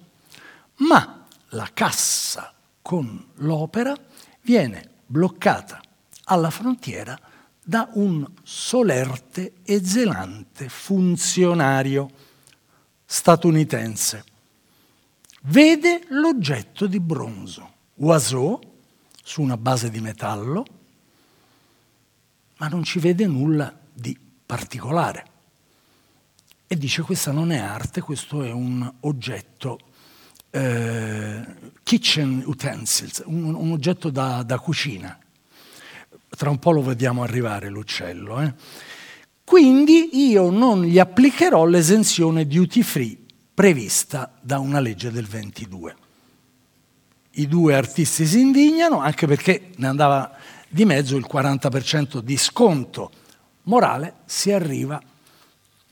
[0.77, 3.95] Ma la cassa con l'opera
[4.41, 5.79] viene bloccata
[6.25, 7.17] alla frontiera
[7.63, 12.09] da un solerte e zelante funzionario
[13.11, 14.23] statunitense.
[15.45, 18.59] Vede l'oggetto di bronzo, Oiseau,
[19.23, 20.63] su una base di metallo,
[22.57, 25.25] ma non ci vede nulla di particolare.
[26.67, 29.79] E dice questa non è arte, questo è un oggetto
[30.51, 31.43] eh,
[31.81, 35.17] kitchen utensils, un, un oggetto da, da, cucina.
[36.29, 38.39] Tra un po' lo vediamo arrivare l'uccello.
[38.39, 38.53] Eh?
[39.49, 43.17] Quindi io non gli applicherò l'esenzione duty free
[43.51, 45.95] prevista da una legge del 22.
[47.31, 53.09] I due artisti si indignano anche perché ne andava di mezzo il 40% di sconto
[53.63, 55.01] morale, si arriva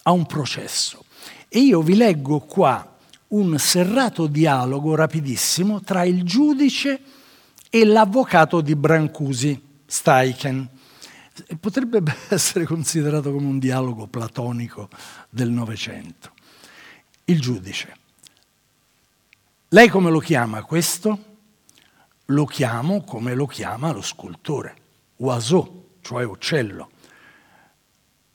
[0.03, 1.05] a un processo.
[1.49, 2.95] E io vi leggo qua
[3.29, 6.99] un serrato dialogo rapidissimo tra il giudice
[7.71, 10.75] e l'avvocato di Brancusi, Steichen.
[11.59, 14.89] Potrebbe essere considerato come un dialogo platonico
[15.29, 16.33] del Novecento.
[17.25, 17.95] Il giudice.
[19.69, 21.35] Lei come lo chiama questo?
[22.27, 24.75] Lo chiamo come lo chiama lo scultore,
[25.17, 26.89] oiseau, cioè uccello.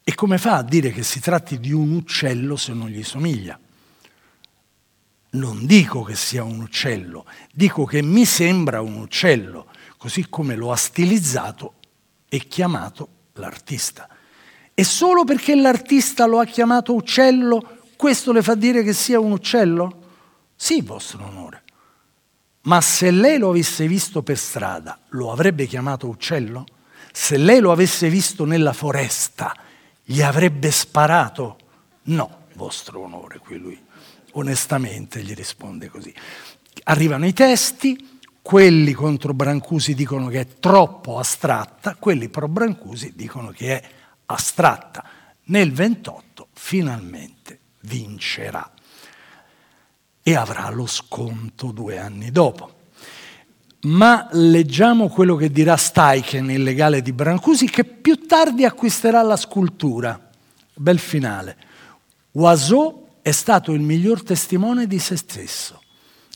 [0.04, 3.58] E come fa a dire che si tratti di un uccello se non gli somiglia?
[5.30, 10.70] Non dico che sia un uccello, dico che mi sembra un uccello, così come lo
[10.70, 11.74] ha stilizzato
[12.34, 14.08] e chiamato l'artista.
[14.72, 19.32] E solo perché l'artista lo ha chiamato uccello, questo le fa dire che sia un
[19.32, 20.00] uccello?
[20.56, 21.62] Sì, vostro onore.
[22.62, 26.64] Ma se lei lo avesse visto per strada, lo avrebbe chiamato uccello?
[27.12, 29.54] Se lei lo avesse visto nella foresta,
[30.02, 31.58] gli avrebbe sparato?
[32.04, 33.78] No, vostro onore, qui lui
[34.32, 36.14] onestamente gli risponde così.
[36.84, 38.11] Arrivano i testi,
[38.42, 43.88] quelli contro Brancusi dicono che è troppo astratta, quelli pro Brancusi dicono che è
[44.26, 45.04] astratta.
[45.44, 48.70] Nel 28 finalmente vincerà
[50.22, 52.80] e avrà lo sconto due anni dopo.
[53.82, 59.36] Ma leggiamo quello che dirà Steichen, il legale di Brancusi, che più tardi acquisterà la
[59.36, 60.30] scultura.
[60.74, 61.56] Bel finale.
[62.32, 65.82] Oiseau è stato il miglior testimone di se stesso.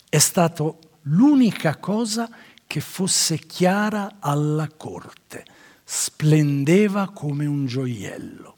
[0.09, 2.29] È stato l'unica cosa
[2.65, 5.45] che fosse chiara alla corte.
[5.83, 8.55] Splendeva come un gioiello.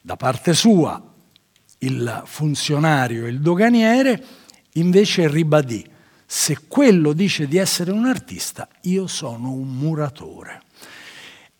[0.00, 1.00] Da parte sua,
[1.78, 4.24] il funzionario, il doganiere,
[4.72, 5.92] invece ribadì
[6.26, 10.62] se quello dice di essere un artista, io sono un muratore.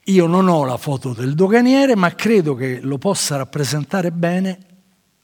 [0.06, 4.58] Io non ho la foto del doganiere, ma credo che lo possa rappresentare bene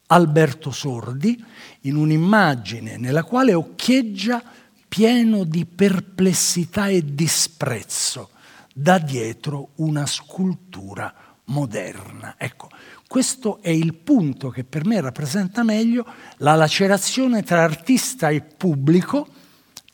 [0.06, 1.42] Alberto Sordi
[1.82, 4.42] in un'immagine nella quale occhieggia
[4.90, 8.30] pieno di perplessità e disprezzo
[8.74, 12.34] da dietro una scultura moderna.
[12.36, 12.68] Ecco,
[13.06, 16.04] questo è il punto che per me rappresenta meglio
[16.38, 19.28] la lacerazione tra artista e pubblico,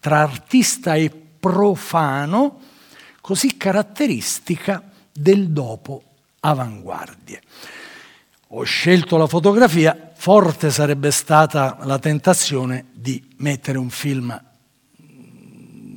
[0.01, 2.59] tra artista e profano,
[3.21, 4.83] così caratteristica
[5.13, 6.05] del dopo
[6.41, 7.43] avanguardie.
[8.49, 14.46] Ho scelto la fotografia, forte sarebbe stata la tentazione di mettere un film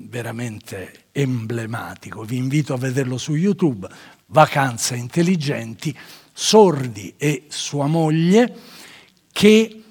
[0.10, 2.24] veramente emblematico.
[2.24, 3.88] Vi invito a vederlo su YouTube,
[4.26, 5.96] Vacanze intelligenti,
[6.34, 8.54] Sordi e sua moglie
[9.32, 9.84] che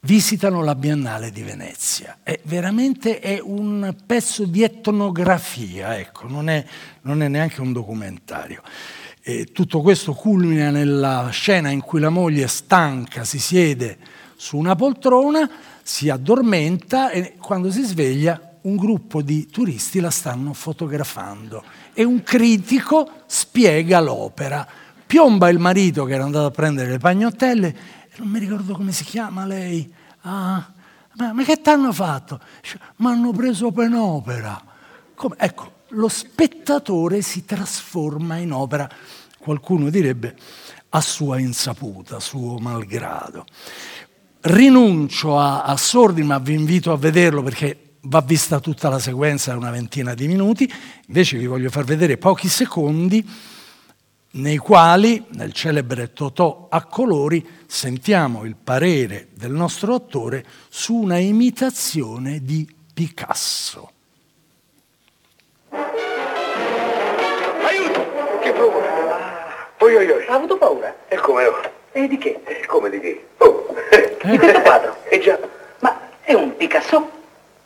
[0.00, 2.18] visitano la Biennale di Venezia.
[2.22, 6.64] È veramente è un pezzo di etnografia, ecco, non, è,
[7.02, 8.62] non è neanche un documentario.
[9.22, 13.98] E tutto questo culmina nella scena in cui la moglie stanca si siede
[14.34, 15.48] su una poltrona,
[15.82, 22.22] si addormenta e quando si sveglia un gruppo di turisti la stanno fotografando e un
[22.22, 24.66] critico spiega l'opera
[25.10, 27.76] Piomba il marito che era andato a prendere le pagnottelle,
[28.18, 29.92] non mi ricordo come si chiama lei.
[30.20, 30.64] Ah,
[31.14, 32.38] ma, ma che ti hanno fatto?
[32.98, 34.62] Mi hanno preso per un'opera.
[35.16, 35.34] Come?
[35.36, 38.88] Ecco, lo spettatore si trasforma in opera,
[39.36, 40.36] qualcuno direbbe
[40.90, 43.46] a sua insaputa, a suo malgrado.
[44.42, 49.56] Rinuncio a, a Sordi, ma vi invito a vederlo perché va vista tutta la sequenza,
[49.56, 50.70] una ventina di minuti,
[51.06, 53.28] invece vi voglio far vedere pochi secondi
[54.32, 61.18] nei quali, nel celebre Totò a colori, sentiamo il parere del nostro attore su una
[61.18, 63.90] imitazione di Picasso.
[65.70, 65.98] Aiuto!
[68.40, 69.68] Che paura!
[69.78, 70.26] Oi, oi, oi.
[70.26, 70.94] Ha avuto paura?
[71.08, 71.60] E come no?
[71.92, 72.40] E di che?
[72.44, 73.26] E come di che?
[73.38, 73.66] Oh!
[74.22, 74.96] Di questo quadro?
[75.08, 75.38] Eh già.
[75.80, 77.18] Ma è un Picasso?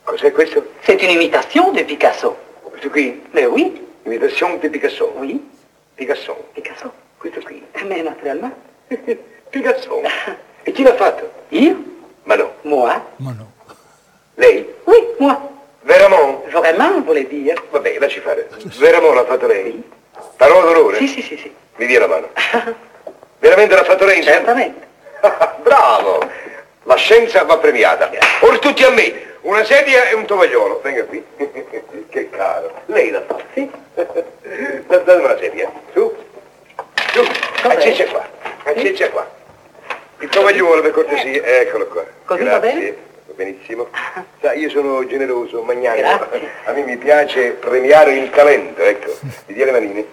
[0.05, 0.63] Cos'è questo?
[0.83, 2.37] C'est une imitation de Picasso.
[2.61, 3.21] Questo qui?
[3.33, 3.83] Eh oui.
[4.03, 5.11] Imitation di Picasso?
[5.17, 5.43] Oui.
[5.95, 6.49] Picasso.
[6.53, 6.91] Picasso?
[7.17, 7.63] Questo qui.
[7.87, 8.53] Mais naturellement.
[9.49, 10.01] Picasso.
[10.67, 11.31] E chi l'ha fatto?
[11.49, 11.75] Io?
[12.23, 12.53] Ma no.
[12.63, 12.99] Moi?
[13.17, 13.51] Ma no.
[14.33, 14.65] Lei?
[14.85, 15.37] Oui, moi.
[15.81, 16.41] Veramon?
[16.49, 17.61] Vraiment, voulait dire.
[17.69, 18.49] Vabbè, lasci fare.
[18.79, 19.83] Veramon l'ha fatto lei?
[20.37, 20.97] Parola d'onore?
[20.97, 21.53] Sì, sì, sì, sì.
[21.75, 22.29] Mi dia la mano.
[23.39, 24.23] Veramente l'ha fatto lei?
[24.23, 24.87] Certamente.
[25.61, 26.27] Bravo!
[26.83, 28.09] La scienza va premiata.
[28.41, 29.34] Or tutti a me.
[29.45, 31.23] Una sedia e un tovagliolo, venga qui.
[32.09, 32.71] che caro.
[32.87, 33.37] Lei la fa?
[33.53, 33.69] Sì.
[34.87, 35.71] Datemi una sedia.
[35.93, 36.15] Su.
[37.13, 37.21] Su.
[37.67, 38.27] Acciccia qua.
[38.63, 39.29] Acciccia qua.
[40.19, 42.03] Il tovagliolo per cortesia, eccolo qua.
[42.25, 42.59] Così Grazie.
[42.59, 42.95] va bene?
[43.27, 43.87] Va benissimo.
[44.41, 46.07] Sa, io sono generoso, magnanimo.
[46.07, 46.49] Grazie.
[46.63, 49.13] A me mi piace premiare il talento, ecco.
[49.45, 50.05] Mi dia le manine,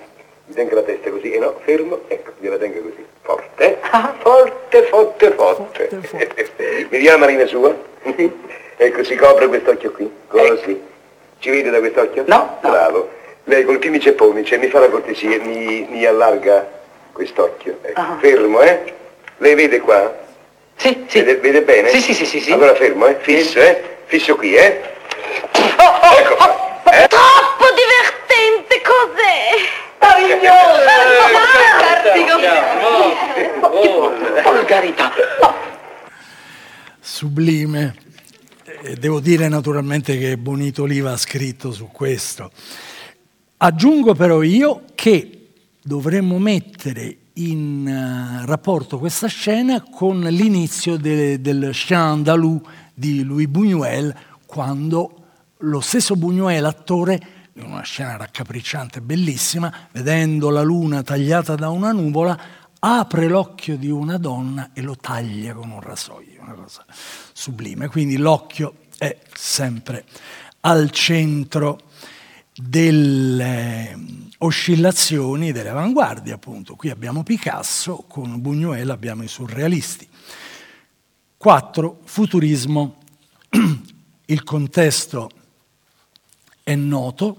[0.45, 3.07] mi tenga la testa così, e no, fermo, ecco, gliela tenga così.
[3.23, 4.15] Forte, Ah.
[4.19, 5.89] forte, forte, forte.
[6.91, 7.75] mi dia la manina sua?
[8.85, 10.81] Ecco, si copre quest'occhio qui, così.
[11.39, 12.25] Ci vede da quest'occhio?
[12.27, 12.71] No, no.
[12.71, 13.11] Bravo.
[13.45, 16.69] Lei col primi cepponi, cioè mi fa la cortesia, mi, mi allarga
[17.13, 17.79] quest'occhio.
[17.83, 18.01] Ecco.
[18.01, 18.17] Ah.
[18.21, 18.95] Fermo, eh?
[19.39, 20.15] Lei vede qua?
[20.77, 21.19] Sì, sì.
[21.23, 21.89] Vede, vede bene?
[21.89, 22.53] Sì, sì, sì, sì, sì.
[22.53, 23.17] Allora fermo, eh?
[23.21, 23.83] Fisso, eh?
[24.05, 24.81] Fisso qui, eh?
[25.79, 26.81] Oh, Ecco qua.
[26.93, 27.09] Eh?
[27.09, 29.81] Troppo divertente, cos'è?
[34.45, 35.13] Volgarità.
[37.01, 37.95] sublime.
[38.81, 42.51] E devo dire naturalmente che Bonito Oliva ha scritto su questo.
[43.59, 45.51] Aggiungo però io che
[45.83, 52.61] dovremmo mettere in eh, rapporto questa scena con l'inizio de- del Chien andalou
[52.95, 54.15] di Louis Buñuel,
[54.47, 55.25] quando
[55.59, 57.21] lo stesso Buñuel, attore,
[57.55, 62.39] in una scena raccapricciante, bellissima, vedendo la luna tagliata da una nuvola,
[62.79, 66.85] apre l'occhio di una donna e lo taglia con un rasoio, una cosa
[67.43, 67.89] sublime.
[67.89, 70.05] Quindi l'occhio è sempre
[70.61, 71.91] al centro
[72.55, 73.99] delle
[74.39, 76.77] oscillazioni delle avanguardie, appunto.
[76.77, 80.09] Qui abbiamo Picasso, con Buñuel abbiamo i surrealisti.
[81.37, 82.01] 4.
[82.05, 82.99] Futurismo.
[84.27, 85.31] Il contesto
[86.63, 87.39] è noto.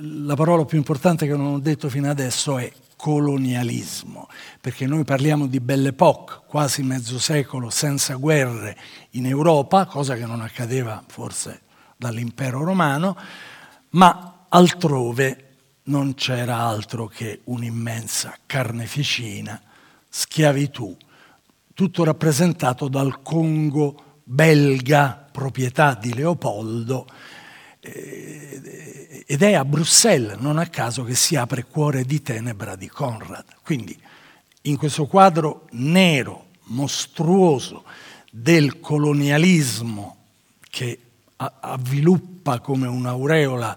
[0.00, 4.28] La parola più importante che non ho detto fino adesso è colonialismo,
[4.60, 8.76] perché noi parliamo di Belle Époque, quasi mezzo secolo senza guerre
[9.10, 11.60] in Europa, cosa che non accadeva forse
[11.96, 13.16] dall'impero romano,
[13.90, 15.42] ma altrove
[15.84, 19.60] non c'era altro che un'immensa carneficina,
[20.08, 20.96] schiavitù,
[21.74, 27.06] tutto rappresentato dal Congo belga, proprietà di Leopoldo,
[29.28, 33.44] ed è a Bruxelles, non a caso che si apre Cuore di tenebra di Conrad.
[33.64, 33.98] Quindi
[34.62, 37.84] in questo quadro nero, mostruoso
[38.30, 40.16] del colonialismo
[40.68, 40.98] che
[41.36, 43.76] avviluppa come un'aureola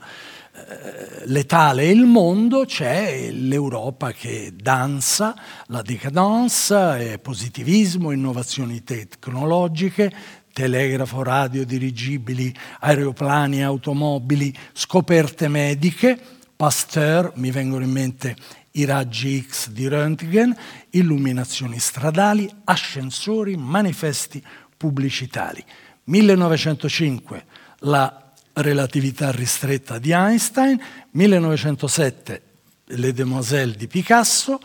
[0.51, 5.35] eh, letale il mondo, c'è l'Europa che danza,
[5.67, 10.11] la decadence, eh, positivismo, innovazioni tecnologiche,
[10.59, 16.19] telegrafo, radio, dirigibili, aeroplani, automobili, scoperte mediche,
[16.53, 18.35] Pasteur, mi vengono in mente
[18.71, 20.53] i raggi X di Röntgen,
[20.89, 24.43] illuminazioni stradali, ascensori, manifesti
[24.75, 25.63] pubblicitari.
[26.03, 27.45] 1905
[27.83, 30.77] la relatività ristretta di Einstein,
[31.11, 32.41] 1907
[32.83, 34.59] Le Demoiselles di Picasso,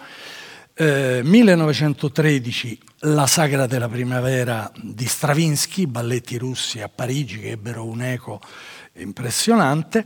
[0.75, 8.41] eh, 1913 La sagra della primavera di Stravinsky, balletti russi a Parigi che ebbero un'eco
[8.95, 10.05] impressionante.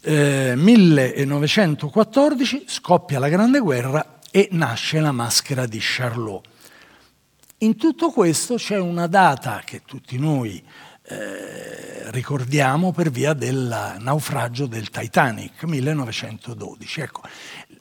[0.00, 6.46] Eh, 1914 scoppia la Grande Guerra e nasce la maschera di Charlot.
[7.58, 10.62] In tutto questo c'è una data che tutti noi
[11.06, 17.00] eh, ricordiamo per via del naufragio del Titanic, 1912.
[17.00, 17.22] Ecco,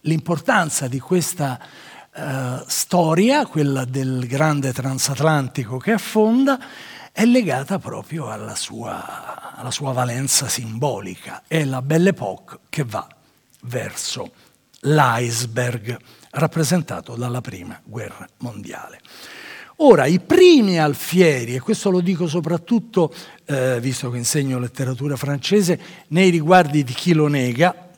[0.01, 1.59] l'importanza di questa
[2.16, 6.59] eh, storia, quella del grande transatlantico che affonda,
[7.11, 11.43] è legata proprio alla sua, alla sua valenza simbolica.
[11.47, 13.07] È la Belle Époque che va
[13.64, 14.32] verso
[14.82, 15.97] l'iceberg
[16.32, 18.99] rappresentato dalla prima guerra mondiale.
[19.78, 23.14] Ora, i primi alfieri, e questo lo dico soprattutto,
[23.45, 27.89] eh, visto che insegno letteratura francese, nei riguardi di chi lo nega,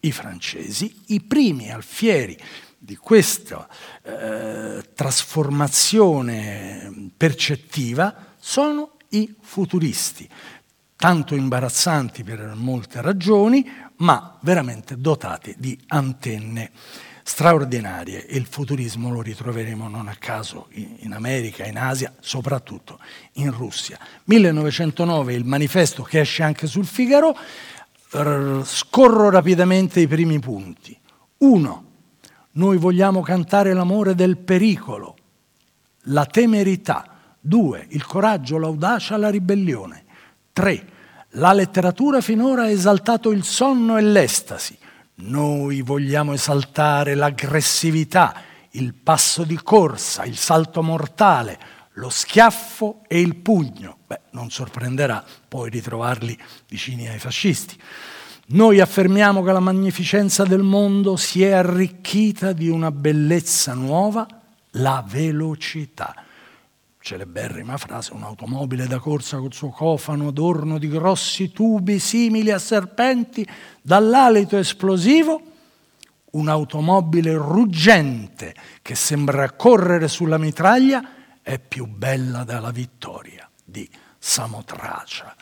[0.00, 2.36] i francesi, i primi alfieri
[2.84, 3.66] di questa
[4.02, 10.28] eh, trasformazione percettiva sono i futuristi,
[10.94, 13.66] tanto imbarazzanti per molte ragioni,
[13.96, 16.72] ma veramente dotati di antenne
[17.22, 22.98] straordinarie e il futurismo lo ritroveremo non a caso in America, in Asia, soprattutto
[23.34, 23.98] in Russia.
[24.24, 27.34] 1909 il manifesto che esce anche sul Figaro,
[28.62, 30.96] scorro rapidamente i primi punti.
[31.38, 31.83] Uno,
[32.56, 35.16] noi vogliamo cantare l'amore del pericolo,
[36.04, 37.08] la temerità.
[37.40, 40.04] Due, il coraggio, l'audacia, la ribellione.
[40.52, 40.88] Tre,
[41.30, 44.78] la letteratura finora ha esaltato il sonno e l'estasi.
[45.16, 48.34] Noi vogliamo esaltare l'aggressività,
[48.70, 51.58] il passo di corsa, il salto mortale,
[51.94, 53.98] lo schiaffo e il pugno.
[54.06, 56.38] Beh, non sorprenderà poi ritrovarli
[56.68, 57.78] vicini ai fascisti.
[58.46, 64.26] Noi affermiamo che la magnificenza del mondo si è arricchita di una bellezza nuova,
[64.72, 66.14] la velocità.
[67.00, 73.46] Celeberrima frase, un'automobile da corsa col suo cofano adorno di grossi tubi simili a serpenti
[73.80, 75.40] dall'alito esplosivo,
[76.32, 83.88] un'automobile ruggente che sembra correre sulla mitraglia è più bella della vittoria di
[84.18, 85.34] Samotracia.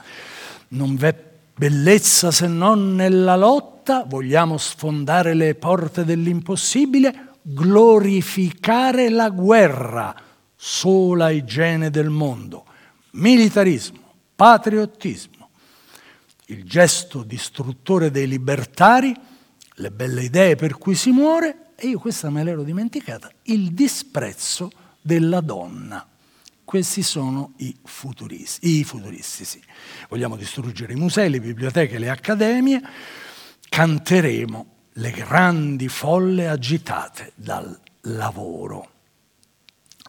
[0.69, 1.32] Non v'è
[1.63, 10.13] bellezza se non nella lotta, vogliamo sfondare le porte dell'impossibile, glorificare la guerra,
[10.57, 12.65] sola igiene del mondo,
[13.13, 15.51] militarismo, patriottismo,
[16.47, 19.15] il gesto distruttore dei libertari,
[19.75, 24.69] le belle idee per cui si muore, e io questa me l'ero dimenticata, il disprezzo
[25.01, 26.12] della donna.
[26.65, 28.79] Questi sono i futuristi.
[28.79, 29.61] I futuristi sì.
[30.09, 32.81] Vogliamo distruggere i musei, le biblioteche, le accademie,
[33.69, 38.91] canteremo le grandi folle agitate dal lavoro.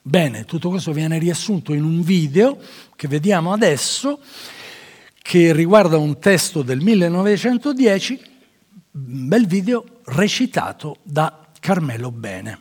[0.01, 2.59] Bene, tutto questo viene riassunto in un video
[2.95, 4.19] che vediamo adesso,
[5.21, 8.19] che riguarda un testo del 1910,
[8.91, 12.59] un bel video recitato da Carmelo Bene.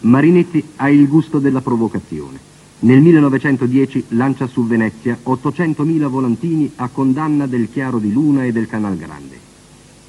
[0.00, 2.51] Marinetti ha il gusto della provocazione.
[2.82, 8.66] Nel 1910 lancia su Venezia 800.000 volantini a condanna del Chiaro di Luna e del
[8.66, 9.38] Canal Grande.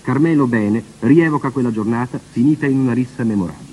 [0.01, 3.71] Carmelo Bene rievoca quella giornata finita in una rissa memorabile.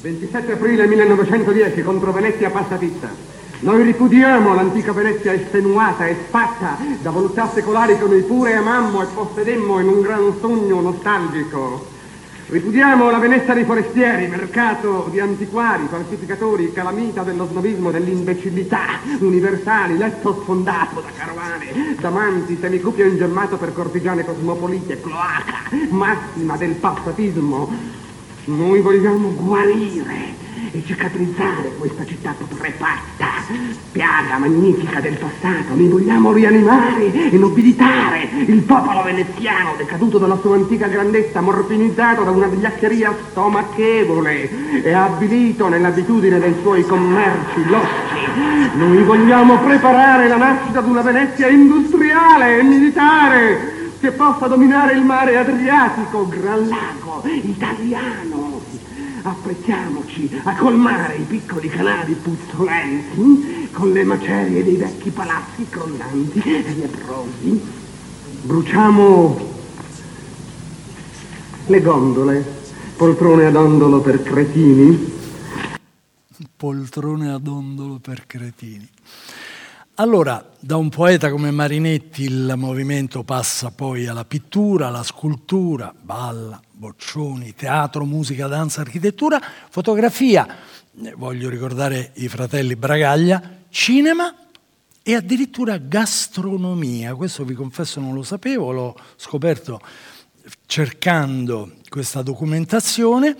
[0.00, 3.10] 27 aprile 1910 contro Venezia Passavista.
[3.60, 9.06] Noi ripudiamo l'antica Venezia estenuata e spatta da voluttà secolari che noi pure amammo e
[9.12, 11.96] possedemmo in un gran sogno nostalgico.
[12.50, 20.40] Ripudiamo la Venezia dei forestieri, mercato di antiquari, falsificatori, calamita dello snobismo, dell'imbecillità, universali, letto
[20.40, 27.70] sfondato da carovane, damanti, semicupio ingemmato per cortigiane cosmopolite, cloaca, massima del passatismo.
[28.46, 33.26] Noi vogliamo guarire e cicatrizzare questa città putrefatta,
[33.92, 35.74] piaga magnifica del passato.
[35.74, 42.30] Noi vogliamo rianimare e nobilitare il popolo veneziano decaduto dalla sua antica grandezza, morfinizzato da
[42.30, 48.76] una vigliaccheria stomachevole e abilito nell'abitudine dei suoi commerci loschi.
[48.76, 55.02] Noi vogliamo preparare la nascita di una Venezia industriale e militare che possa dominare il
[55.02, 58.47] mare Adriatico, gran lago italiano
[59.30, 66.74] apprezziamoci a colmare i piccoli canali puzzolenti con le macerie dei vecchi palazzi crollanti e
[66.74, 67.60] leprosi.
[68.42, 69.56] Bruciamo
[71.66, 72.44] le gondole,
[72.96, 75.16] poltrone ad ondolo per cretini.
[76.56, 78.88] Poltrone ad ondolo per cretini.
[80.00, 86.60] Allora, da un poeta come Marinetti il movimento passa poi alla pittura, alla scultura, balla,
[86.78, 90.46] boccioni, teatro, musica, danza, architettura, fotografia,
[91.02, 94.32] eh, voglio ricordare i fratelli Bragaglia, cinema
[95.02, 97.16] e addirittura gastronomia.
[97.16, 99.80] Questo vi confesso non lo sapevo, l'ho scoperto
[100.66, 103.36] cercando questa documentazione.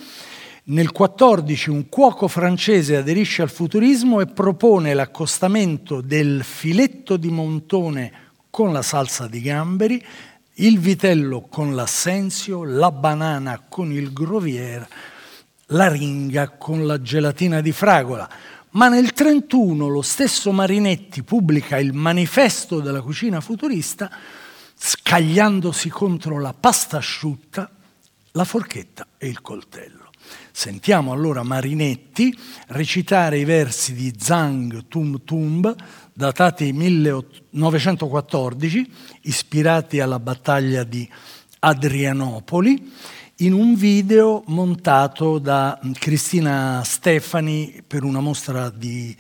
[0.64, 8.12] Nel 14 un cuoco francese aderisce al futurismo e propone l'accostamento del filetto di montone
[8.50, 10.04] con la salsa di gamberi,
[10.60, 14.88] il vitello con l'assenzio, la banana con il groviera,
[15.66, 18.28] la ringa con la gelatina di fragola.
[18.70, 24.10] Ma nel 31 lo stesso Marinetti pubblica il manifesto della cucina futurista
[24.74, 27.70] scagliandosi contro la pasta asciutta,
[28.32, 30.10] la forchetta e il coltello.
[30.52, 32.36] Sentiamo allora Marinetti
[32.68, 35.74] recitare i versi di Zhang Tum Tum,
[36.18, 38.92] datati 1914,
[39.22, 41.08] ispirati alla battaglia di
[41.60, 42.92] Adrianopoli,
[43.36, 49.16] in un video montato da Cristina Stefani per una mostra di,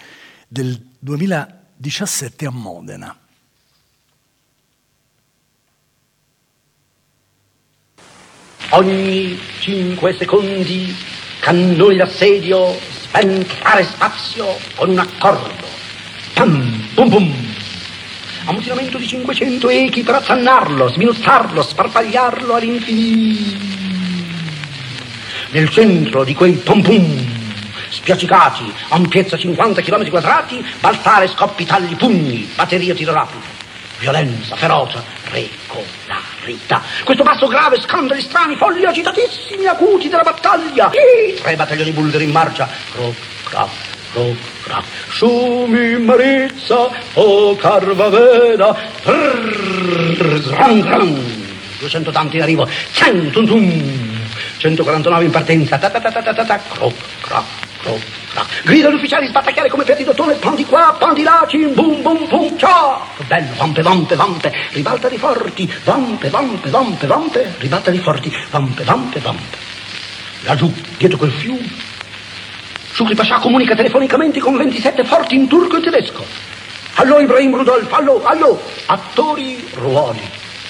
[0.48, 3.16] del 2017 a Modena.
[8.70, 10.92] Ogni cinque secondi
[11.38, 15.66] cannoni d'assedio, spentare spazio con un accordo.
[16.34, 17.54] Pam, pum pum.
[18.46, 23.66] Ammutinamento di 500 echi per affannarlo, sminuzzarlo, sparpagliarlo all'infinito.
[25.50, 27.26] Nel centro di quei pum pum,
[27.88, 33.46] spiaccicati, ampiezza 50 km quadrati, balzare scoppi, tagli, pugni, batteria tiro rapido,
[34.00, 36.28] violenza, ferocia, regolare.
[36.48, 36.82] sconfitta.
[37.04, 40.90] Questo basso grave, scandali strani, folli agitatissimi, acuti della battaglia.
[40.92, 42.68] I tre battaglioni bulgari in marcia.
[42.92, 43.68] Croc, crac,
[44.12, 44.36] croc,
[44.68, 44.84] crac.
[45.10, 48.76] Sumi Marizza, o Carvaveda.
[49.02, 51.46] Gran, gran.
[51.78, 52.68] 200 tanti in arrivo.
[52.92, 54.16] Cen, tum, tum.
[54.58, 55.78] 149 in partenza.
[55.78, 56.60] Ta ta ta ta ta ta ta.
[56.68, 57.44] Croc, crac,
[57.80, 58.00] croc,
[58.32, 58.46] crac.
[58.64, 60.34] Grida gli ufficiali spattacchiare come per di dottore.
[60.34, 63.06] Pan di qua, pan di là, cim, bum, bum, bum, ciao.
[63.26, 64.52] Bello, vampe, vampe, vampe.
[64.72, 65.72] Ribalta di forti.
[65.84, 67.54] Vampe, vampe, vampe, vampe.
[67.58, 68.36] Ribalta di forti.
[68.50, 69.56] Vampe, vampe, vampe.
[70.42, 71.87] Laggiù, dietro quel fiume.
[72.98, 76.26] Shukri Pasha comunica telefonicamente con 27 forti in turco e tedesco.
[76.94, 78.60] Allo Ibrahim Rudolf, allo, allo.
[78.86, 80.18] Attori, ruoli.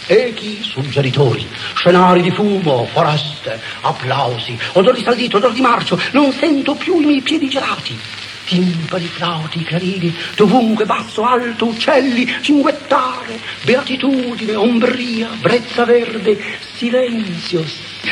[0.05, 6.75] Echi suggeritori, scenari di fumo, foreste, applausi, odor di saldito, odor di marcio, non sento
[6.75, 7.99] più i miei piedi gelati.
[8.45, 16.39] Timpani, flauti, clarini, dovunque basso, alto, uccelli, cinguettare, beatitudine, ombria, brezza verde,
[16.77, 17.65] silenzio.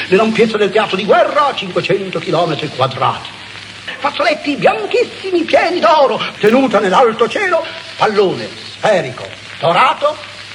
[0.09, 3.45] Nell'ampiezza del teatro di guerra, 500 chilometri quadrati.
[3.99, 7.65] Fazzoletti bianchissimi, pieni d'oro, tenuta nell'alto cielo,
[7.97, 9.27] pallone sferico,
[9.59, 10.15] dorato,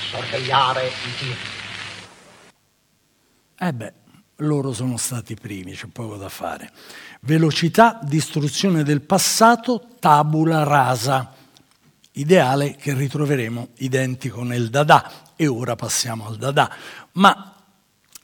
[0.10, 1.38] sorvegliare i tiri.
[3.58, 3.94] Eh beh,
[4.38, 6.72] loro sono stati i primi, c'è poco da fare.
[7.22, 11.34] Velocità, distruzione del passato, tabula rasa.
[12.14, 15.34] Ideale che ritroveremo identico nel Dada.
[15.36, 16.74] E ora passiamo al Dada.
[17.14, 17.56] Ma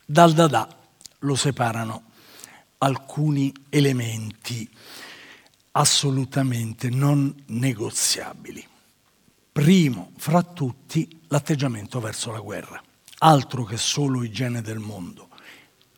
[0.06, 0.68] dal Dada
[1.20, 2.04] lo separano
[2.80, 4.70] alcuni elementi
[5.78, 8.66] assolutamente non negoziabili.
[9.52, 12.82] Primo fra tutti l'atteggiamento verso la guerra,
[13.20, 15.30] altro che solo igiene del mondo.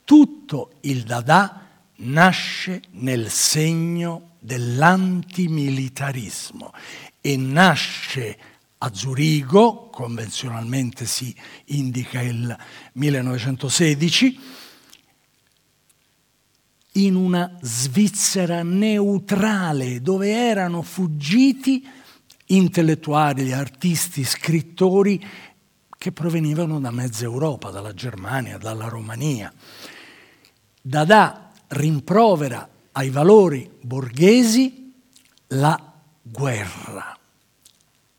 [0.04, 1.68] Tutto il Dada
[1.98, 6.74] nasce nel segno dell'antimilitarismo
[7.22, 8.38] e nasce
[8.80, 11.34] a Zurigo, convenzionalmente si
[11.66, 12.58] indica il
[12.94, 14.40] 1916,
[16.94, 21.88] in una Svizzera neutrale dove erano fuggiti
[22.48, 25.24] intellettuali, artisti, scrittori
[25.98, 29.54] che provenivano da mezza Europa, dalla Germania, dalla Romania.
[30.82, 34.94] Dada rimprovera ai valori borghesi
[35.48, 37.18] la guerra.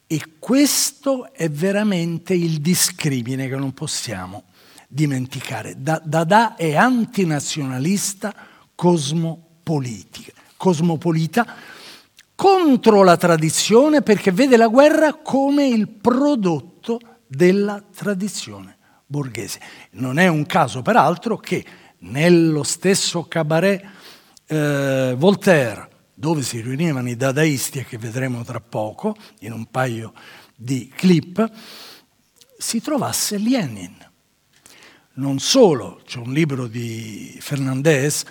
[0.07, 4.45] E questo è veramente il discrimine che non possiamo
[4.87, 5.75] dimenticare.
[5.79, 8.49] Dada è antinazionalista
[10.57, 11.47] cosmopolita
[12.35, 19.61] contro la tradizione perché vede la guerra come il prodotto della tradizione borghese.
[19.93, 21.65] Non è un caso peraltro che
[21.99, 23.85] nello stesso cabaret
[24.47, 30.13] eh, Voltaire, dove si riunivano i dadaisti e che vedremo tra poco in un paio
[30.55, 31.51] di clip,
[32.57, 33.97] si trovasse Lenin.
[35.15, 38.25] Non solo, c'è un libro di Fernandez,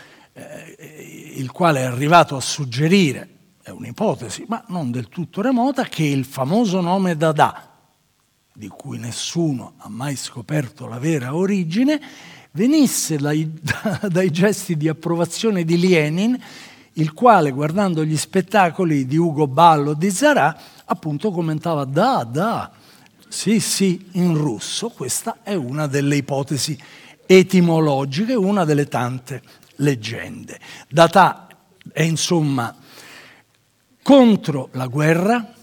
[1.36, 3.28] il quale è arrivato a suggerire
[3.62, 7.68] è un'ipotesi, ma non del tutto remota, che il famoso nome Dada,
[8.54, 12.00] di cui nessuno ha mai scoperto la vera origine,
[12.52, 13.52] venisse dai,
[14.10, 16.38] dai gesti di approvazione di Lenin,
[16.94, 22.72] il quale, guardando gli spettacoli di Ugo Ballo di Zarà, appunto commentava da, da,
[23.28, 24.90] sì, sì, in russo.
[24.90, 26.78] Questa è una delle ipotesi
[27.26, 29.42] etimologiche, una delle tante
[29.80, 30.60] leggende.
[30.88, 31.48] Data
[31.92, 32.76] è insomma
[34.02, 35.54] contro la guerra,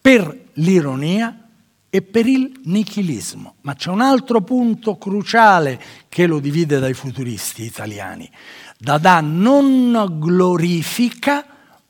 [0.00, 1.48] per l'ironia
[1.90, 3.56] e per il nichilismo.
[3.62, 8.30] Ma c'è un altro punto cruciale che lo divide dai futuristi italiani.
[8.78, 11.44] Dada non glorifica,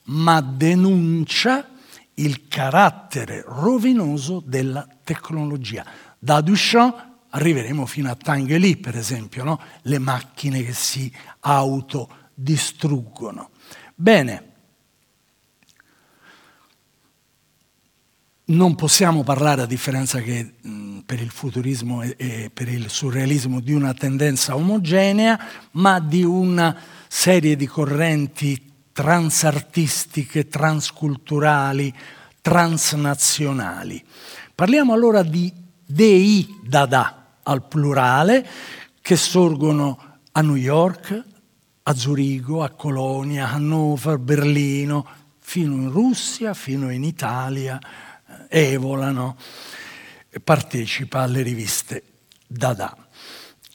[0.05, 1.69] ma denuncia
[2.15, 5.85] il carattere rovinoso della tecnologia.
[6.17, 9.61] Da Duchamp arriveremo fino a Tanguy, per esempio, no?
[9.83, 13.51] le macchine che si autodistruggono.
[13.93, 14.47] Bene,
[18.45, 23.59] non possiamo parlare, a differenza che mh, per il futurismo e, e, per il surrealismo,
[23.59, 25.39] di una tendenza omogenea,
[25.71, 26.75] ma di una
[27.07, 31.93] serie di correnti transartistiche, transculturali,
[32.41, 34.03] transnazionali.
[34.55, 35.53] Parliamo allora di
[35.85, 37.18] dei Dada
[37.49, 38.47] al plurale
[39.01, 41.23] che sorgono a New York,
[41.81, 45.05] a Zurigo, a Colonia, a Hannover, Berlino,
[45.39, 47.79] fino in Russia, fino in Italia,
[48.47, 49.35] evolano,
[50.43, 52.03] partecipa alle riviste
[52.45, 52.95] Dada.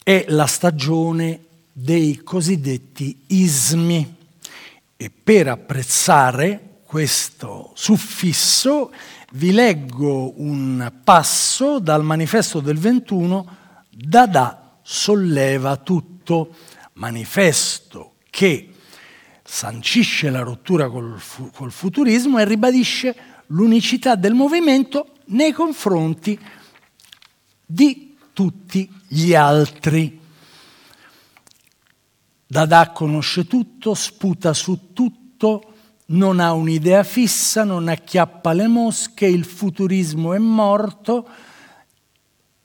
[0.02, 1.40] È la stagione
[1.72, 4.16] dei cosiddetti ismi
[4.96, 8.92] e per apprezzare questo suffisso
[9.32, 13.56] vi leggo un passo dal manifesto del 21
[13.96, 16.54] Dada solleva tutto,
[16.94, 18.70] manifesto che
[19.42, 23.16] sancisce la rottura col, fu- col futurismo e ribadisce
[23.48, 26.38] l'unicità del movimento nei confronti
[27.64, 30.20] di tutti gli altri.
[32.46, 35.74] Dada conosce tutto, sputa su tutto,
[36.06, 41.28] non ha un'idea fissa, non acchiappa le mosche, il futurismo è morto.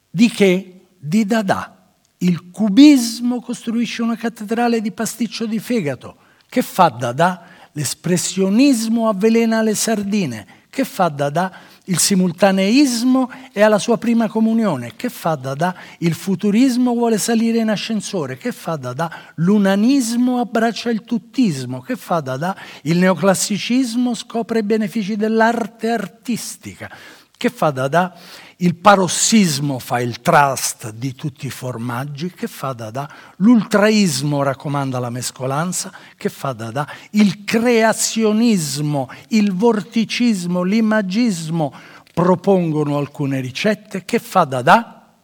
[0.09, 0.78] Di che?
[1.01, 1.93] Di Dada.
[2.17, 6.17] Il cubismo costruisce una cattedrale di pasticcio di fegato.
[6.49, 7.43] Che fa Dada?
[7.71, 10.45] L'espressionismo avvelena le sardine.
[10.69, 11.51] Che fa Dada?
[11.85, 14.93] Il simultaneismo è alla sua prima comunione.
[14.97, 15.73] Che fa Dada?
[15.99, 18.37] Il futurismo vuole salire in ascensore.
[18.37, 19.09] Che fa Dada?
[19.35, 21.79] L'unanismo abbraccia il tuttismo.
[21.79, 22.57] Che fa Dada?
[22.81, 26.91] Il neoclassicismo scopre i benefici dell'arte artistica.
[27.35, 28.13] Che fa Dada?
[28.61, 33.09] Il parossismo fa il trust di tutti i formaggi, che fa Dada.
[33.37, 36.85] L'ultraismo raccomanda la mescolanza, che fa Dada.
[37.11, 41.73] Il creazionismo, il vorticismo, l'imagismo
[42.13, 45.15] propongono alcune ricette, che fa Dada.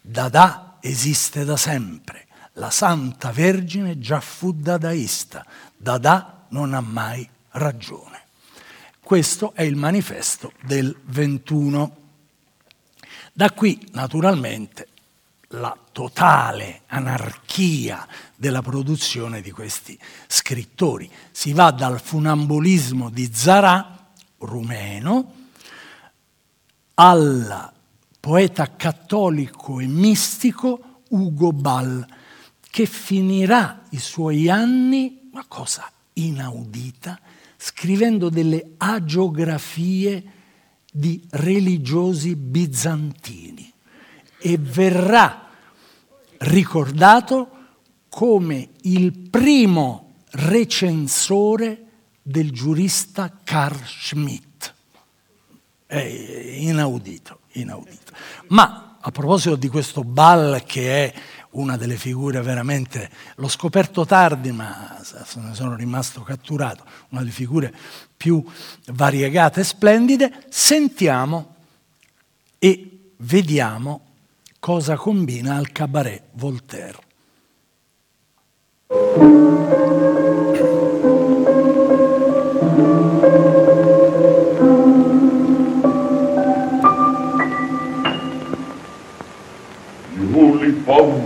[0.00, 2.28] Dada esiste da sempre.
[2.54, 5.44] La Santa Vergine già fu dadaista.
[5.76, 8.22] Dada non ha mai ragione.
[9.02, 12.03] Questo è il manifesto del 21.
[13.36, 14.86] Da qui, naturalmente,
[15.48, 18.06] la totale anarchia
[18.36, 21.10] della produzione di questi scrittori.
[21.32, 24.06] Si va dal funambolismo di Zarà,
[24.38, 25.32] rumeno,
[26.94, 27.72] al
[28.20, 32.06] poeta cattolico e mistico Ugo Ball,
[32.70, 37.18] che finirà i suoi anni, una cosa inaudita,
[37.56, 40.33] scrivendo delle agiografie
[40.96, 43.72] di religiosi bizantini
[44.38, 45.48] e verrà
[46.38, 47.48] ricordato
[48.08, 51.86] come il primo recensore
[52.22, 54.72] del giurista Carl Schmitt.
[55.84, 58.12] È inaudito, inaudito.
[58.50, 61.14] Ma a proposito di questo Ball che è
[61.54, 64.98] una delle figure veramente, l'ho scoperto tardi ma
[65.36, 67.72] ne sono rimasto catturato, una delle figure
[68.16, 68.42] più
[68.86, 71.54] variegate e splendide, sentiamo
[72.58, 74.00] e vediamo
[74.58, 77.02] cosa combina al cabaret Voltaire.
[90.16, 91.23] Juli Bantu, Bambla,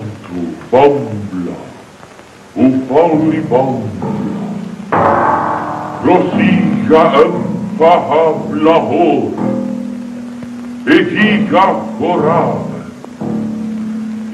[0.70, 1.56] Bamba,
[2.54, 4.10] Ufalibambla,
[6.04, 9.32] Rosinja Empaha Blahor,
[10.86, 11.66] Ediga
[11.98, 12.80] Korave,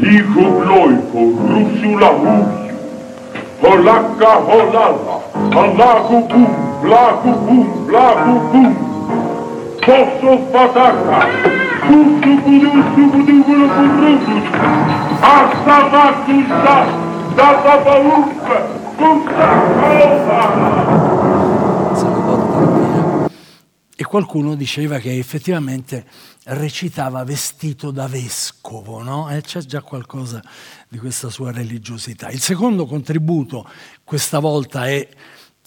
[0.01, 2.75] Igu Bloiko, Rusula Ruju,
[3.63, 5.17] Holaka Holala,
[5.63, 6.47] Alagu Bum,
[6.83, 7.63] Blagu Bum,
[8.51, 8.69] Bum,
[9.85, 10.33] Posso
[23.97, 26.05] E qualcuno diceva che effettivamente
[26.45, 29.31] recitava vestito da vescovo, no?
[29.31, 30.43] E c'è già qualcosa
[30.89, 32.31] di questa sua religiosità.
[32.31, 33.69] Il secondo contributo,
[34.03, 35.07] questa volta, è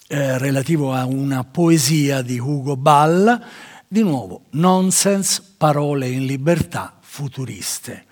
[0.08, 3.40] eh, relativo a una poesia di Hugo Ball,
[3.88, 8.04] di nuovo, nonsense, parole in libertà, futuriste.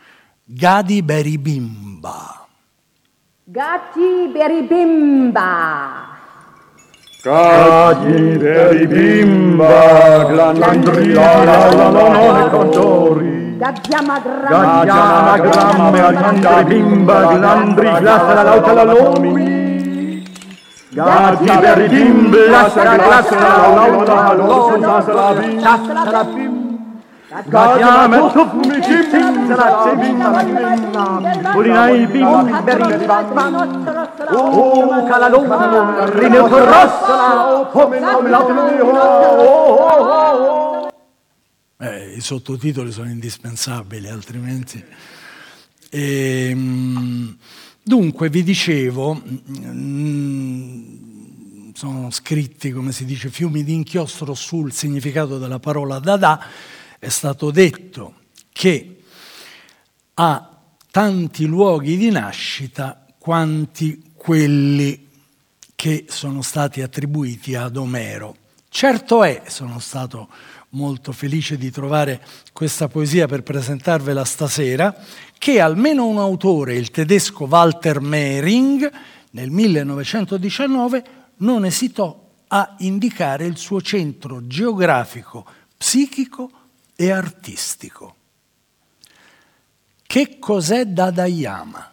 [0.42, 2.46] Gadi Beribimba.
[3.48, 6.14] Gatti beribimba.
[7.22, 13.56] Cagli per bimba, glandriola, la non contori.
[13.56, 19.55] Gaggiama Gaggiama gramme, al bimba, glandri, glassa la lauta la.
[20.96, 26.24] Gatti per bimba, glassa la glassa la lauta la lomi, sassa la bimba, sassa la
[26.24, 26.64] bimba.
[27.44, 30.16] Gaggiama tuffumi, cimmin, la cimmin,
[31.54, 32.62] Urinai bimba,
[39.18, 40.88] Oh,
[41.78, 44.82] Eh, I sottotitoli sono indispensabili, altrimenti.
[45.90, 47.36] E, mh,
[47.86, 49.74] dunque, vi dicevo, mh,
[51.72, 56.44] sono scritti, come si dice, fiumi di inchiostro sul significato della parola dada.
[56.98, 58.14] È stato detto
[58.50, 59.02] che
[60.14, 60.50] ha
[60.90, 65.06] tanti luoghi di nascita quanti quelli
[65.76, 68.34] che sono stati attribuiti ad Omero.
[68.68, 70.28] Certo è, sono stato
[70.70, 74.94] molto felice di trovare questa poesia per presentarvela stasera,
[75.38, 78.90] che almeno un autore, il tedesco Walter Mehring,
[79.30, 81.04] nel 1919
[81.38, 85.46] non esitò a indicare il suo centro geografico,
[85.76, 86.50] psichico
[86.94, 88.14] e artistico.
[90.02, 91.92] Che cos'è Dadayama?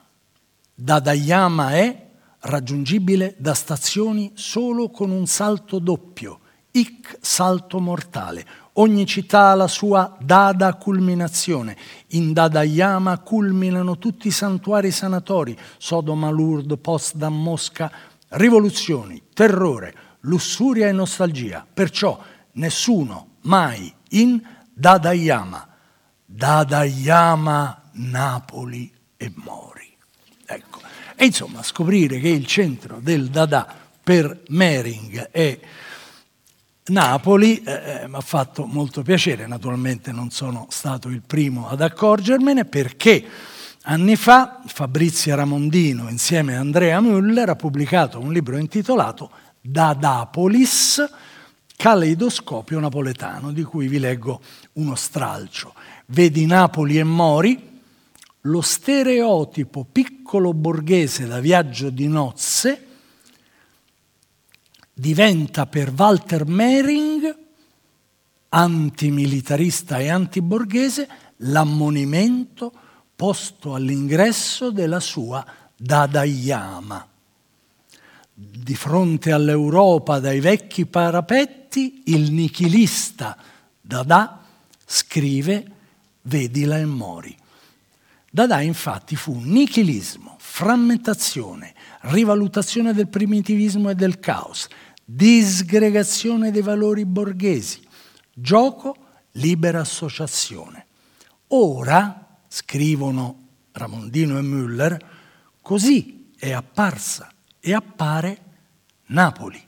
[0.76, 2.08] Dadayama è
[2.42, 6.40] raggiungibile da stazioni solo con un salto doppio,
[6.72, 8.46] hic salto mortale.
[8.74, 11.78] Ogni città ha la sua Dada culminazione.
[12.08, 17.92] In Dadayama culminano tutti i santuari sanatori, Sodoma, Lourdes, Potsdam, Mosca,
[18.30, 21.66] rivoluzioni, terrore, lussuria e nostalgia.
[21.72, 22.20] Perciò
[22.54, 24.42] nessuno mai in
[24.74, 25.68] Dadayama.
[26.26, 29.96] Dadayama, Napoli e Mori.
[30.46, 30.80] Ecco.
[31.16, 33.72] E insomma, scoprire che il centro del Dada
[34.04, 35.60] per Mering è
[36.86, 41.82] Napoli eh, eh mi ha fatto molto piacere, naturalmente non sono stato il primo ad
[41.82, 43.24] accorgermene perché
[43.84, 49.30] anni fa Fabrizia Ramondino insieme a Andrea Müller ha pubblicato un libro intitolato
[49.62, 51.02] Dadapolis,
[51.78, 54.42] caleidoscopio napoletano, di cui vi leggo
[54.74, 55.74] uno stralcio.
[56.08, 57.72] Vedi Napoli e Mori,
[58.42, 62.88] lo stereotipo piccolo borghese da viaggio di nozze
[64.94, 67.38] diventa per Walter Mehring,
[68.50, 72.72] antimilitarista e antiborghese, l'ammonimento
[73.16, 77.08] posto all'ingresso della sua Dadayama.
[78.34, 83.38] Di fronte all'Europa dai vecchi parapetti, il nichilista
[83.80, 84.44] Dada
[84.86, 85.72] scrive
[86.24, 87.36] Vedila e Mori.
[88.30, 91.73] Dada infatti fu nichilismo, frammentazione,
[92.04, 94.68] rivalutazione del primitivismo e del caos,
[95.04, 97.82] disgregazione dei valori borghesi,
[98.34, 98.96] gioco,
[99.34, 100.88] libera associazione.
[101.48, 104.98] Ora, scrivono Ramondino e Müller,
[105.62, 108.42] così è apparsa e appare
[109.08, 109.62] Napoli.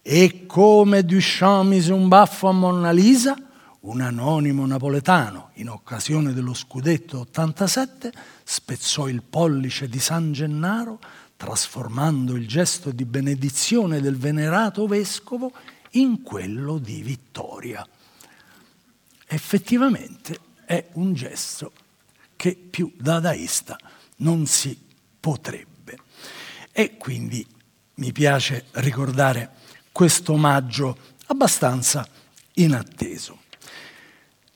[0.00, 3.36] E come Duchamp mise un baffo a Monna Lisa,
[3.80, 10.98] un anonimo napoletano, in occasione dello scudetto 87, spezzò il pollice di San Gennaro
[11.38, 15.52] trasformando il gesto di benedizione del venerato vescovo
[15.92, 17.86] in quello di vittoria.
[19.24, 21.72] Effettivamente è un gesto
[22.34, 23.78] che più dadaista
[24.16, 24.76] non si
[25.20, 25.98] potrebbe.
[26.72, 27.46] E quindi
[27.94, 29.50] mi piace ricordare
[29.92, 32.06] questo omaggio abbastanza
[32.54, 33.38] inatteso.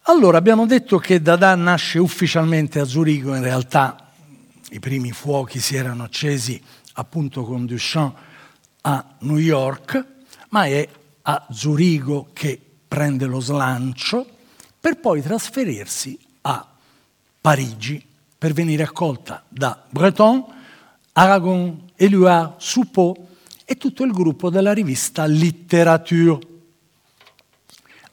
[0.06, 4.01] Allora, abbiamo detto che Dada nasce ufficialmente a Zurigo, in realtà
[4.72, 6.60] i primi fuochi si erano accesi
[6.94, 8.16] appunto con Duchamp
[8.82, 10.04] a New York,
[10.48, 10.88] ma è
[11.22, 12.58] a Zurigo che
[12.88, 14.26] prende lo slancio
[14.80, 16.66] per poi trasferirsi a
[17.40, 18.04] Parigi
[18.36, 20.44] per venire accolta da Breton,
[21.12, 23.28] Aragon, Éluard, Soupeau
[23.64, 26.46] e tutto il gruppo della rivista Littérature.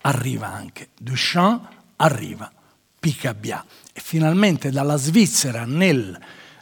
[0.02, 2.52] Arriva anche Duchamp, arriva
[3.00, 6.20] Picabia e finalmente dalla Svizzera nel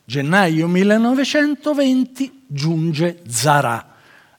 [0.10, 3.95] gennaio 1920 giunge Zarà,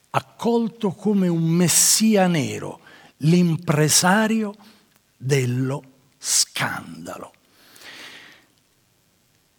[0.09, 2.81] accolto come un messia nero,
[3.19, 4.55] l'impresario
[5.15, 5.83] dello
[6.17, 7.33] scandalo.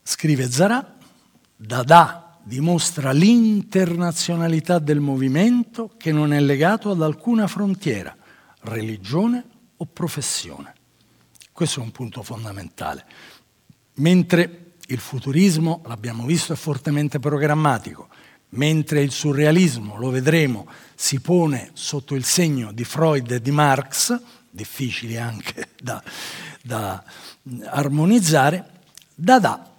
[0.01, 0.97] Scrive Zarà,
[1.55, 8.17] Dada dimostra l'internazionalità del movimento che non è legato ad alcuna frontiera,
[8.61, 9.45] religione
[9.77, 10.73] o professione.
[11.51, 13.05] Questo è un punto fondamentale.
[13.95, 18.07] Mentre il futurismo, l'abbiamo visto, è fortemente programmatico,
[18.49, 24.19] mentre il surrealismo, lo vedremo, si pone sotto il segno di Freud e di Marx,
[24.49, 26.01] difficili anche da,
[26.61, 27.03] da
[27.65, 28.77] armonizzare,
[29.13, 29.69] Dada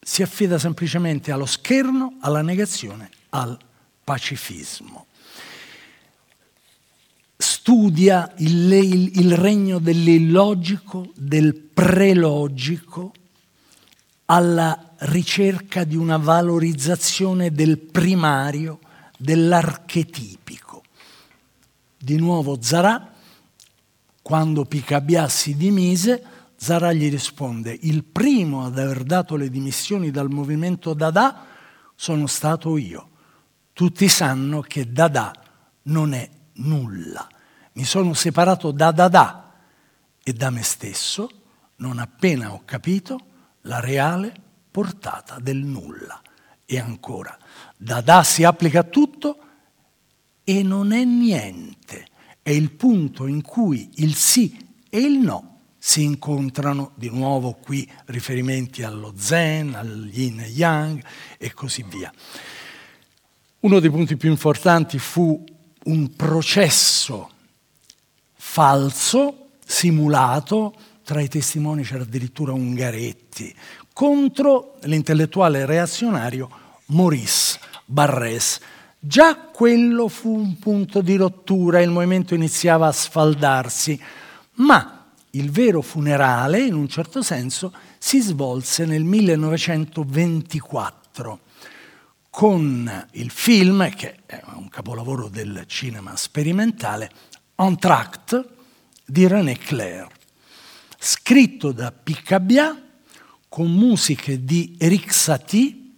[0.00, 3.58] si affida semplicemente allo scherno, alla negazione, al
[4.02, 5.06] pacifismo.
[7.36, 13.12] Studia il, il, il regno dell'illogico, del prelogico,
[14.26, 18.80] alla ricerca di una valorizzazione del primario,
[19.18, 20.82] dell'archetipico.
[21.96, 23.12] Di nuovo Zarà,
[24.22, 26.22] quando Picabia si dimise,
[26.56, 31.46] Zarà gli risponde, il primo ad aver dato le dimissioni dal movimento Dada
[31.94, 33.10] sono stato io.
[33.72, 35.32] Tutti sanno che Dada
[35.82, 37.28] non è nulla
[37.76, 39.52] mi sono separato da Dada
[40.22, 41.28] e da me stesso
[41.76, 43.20] non appena ho capito
[43.66, 44.34] la reale
[44.70, 46.20] portata del nulla.
[46.64, 47.36] E ancora,
[47.76, 49.38] Dada si applica a tutto
[50.42, 52.06] e non è niente.
[52.42, 54.56] È il punto in cui il sì
[54.88, 61.00] e il no si incontrano di nuovo qui riferimenti allo zen, al yin e yang
[61.38, 62.12] e così via.
[63.60, 65.44] Uno dei punti più importanti fu
[65.84, 67.30] un processo
[68.34, 70.74] falso, simulato,
[71.06, 73.54] tra i testimoni c'era addirittura Ungaretti,
[73.92, 76.50] contro l'intellettuale reazionario
[76.86, 78.58] Maurice Barrès.
[78.98, 83.96] Già quello fu un punto di rottura, il movimento iniziava a sfaldarsi,
[84.54, 91.38] ma il vero funerale, in un certo senso, si svolse nel 1924
[92.30, 97.08] con il film, che è un capolavoro del cinema sperimentale,
[97.54, 98.44] Entracte
[99.06, 100.15] di René Clair,
[101.06, 102.82] scritto da Picabia
[103.48, 105.92] con musiche di Eric Satie,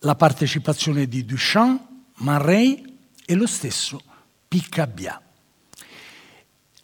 [0.00, 1.82] la partecipazione di Duchamp,
[2.18, 2.84] Marray
[3.26, 4.00] e lo stesso
[4.46, 5.20] Picabia.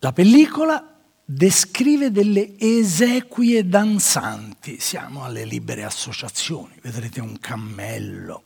[0.00, 8.42] La pellicola descrive delle esequie danzanti, siamo alle libere associazioni, vedrete un cammello,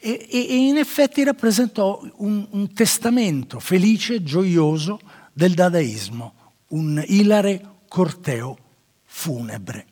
[0.00, 4.98] e, e, e in effetti rappresentò un, un testamento felice gioioso
[5.32, 6.34] del dadaismo,
[6.70, 8.56] un ilare corteo
[9.04, 9.86] funebre.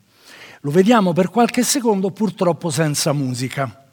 [0.61, 3.85] Lo vediamo per qualche secondo, purtroppo senza musica.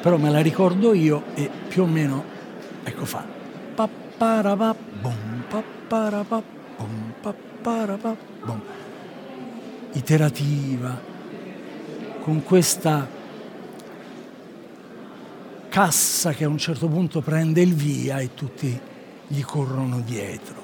[0.00, 2.24] Però me la ricordo io e più o meno,
[2.82, 3.24] ecco fa.
[9.92, 11.00] Iterativa,
[12.22, 13.06] con questa
[15.68, 18.80] cassa che a un certo punto prende il via e tutti
[19.26, 20.61] gli corrono dietro.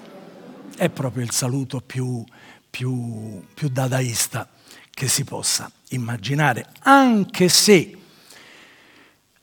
[0.79, 2.24] È proprio il saluto più,
[2.70, 4.49] più, più dadaista
[4.89, 7.99] che si possa immaginare, anche se,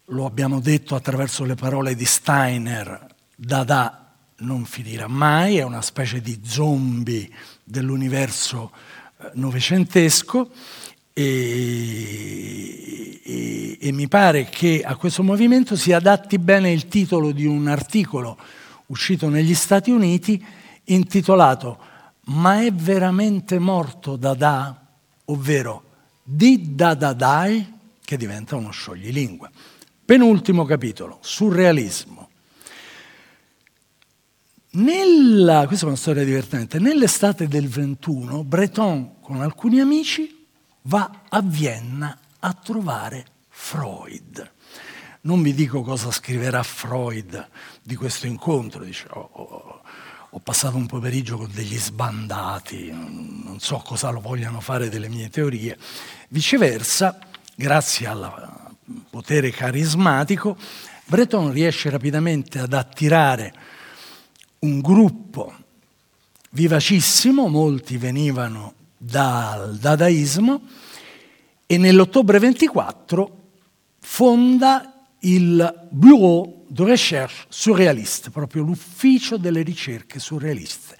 [0.05, 3.05] lo abbiamo detto attraverso le parole di Steiner,
[3.35, 7.29] Dada non finirà mai, è una specie di zombie
[7.65, 8.71] dell'universo
[9.17, 10.49] eh, novecentesco
[11.11, 11.21] e,
[13.21, 17.67] e, e, mi pare che a questo movimento si adatti bene il titolo di un
[17.67, 18.37] articolo
[18.85, 21.79] uscito negli Stati Uniti intitolato
[22.25, 24.85] Ma è veramente morto Dada?
[25.25, 25.83] ovvero
[26.23, 27.73] Di Dadadai,
[28.03, 29.49] che diventa uno scioglilingue.
[30.03, 32.29] Penultimo capitolo, surrealismo.
[34.71, 36.79] Nella, questa è una storia divertente.
[36.79, 40.45] Nell'estate del 21, Breton con alcuni amici
[40.83, 44.51] va a Vienna a trovare Freud.
[45.21, 47.47] Non vi dico cosa scriverà Freud
[47.81, 49.74] di questo incontro, dice, oh, oh,
[50.35, 55.29] ho passato un pomeriggio con degli sbandati, non so cosa lo vogliano fare delle mie
[55.29, 55.77] teorie.
[56.27, 57.17] Viceversa,
[57.55, 58.73] grazie al
[59.09, 60.57] potere carismatico,
[61.05, 63.53] Breton riesce rapidamente ad attirare
[64.59, 65.53] un gruppo
[66.49, 70.61] vivacissimo, molti venivano dal dadaismo,
[71.65, 73.43] e nell'ottobre 24
[73.99, 80.97] fonda il Bureau de Recherche Surréaliste, proprio l'ufficio delle ricerche surrealiste.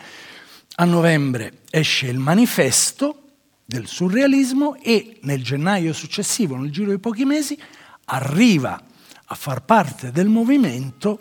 [0.76, 3.22] A novembre esce il manifesto
[3.66, 7.57] del surrealismo e nel gennaio successivo, nel giro di pochi mesi,
[8.05, 8.82] arriva
[9.26, 11.20] a far parte del movimento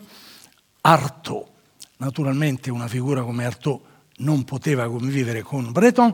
[0.81, 1.45] Artaud.
[1.97, 3.79] Naturalmente una figura come Artaud
[4.17, 6.13] non poteva convivere con Breton,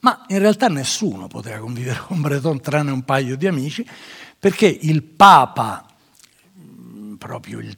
[0.00, 3.86] ma in realtà nessuno poteva convivere con Breton tranne un paio di amici,
[4.38, 5.86] perché il Papa,
[7.22, 7.76] proprio il,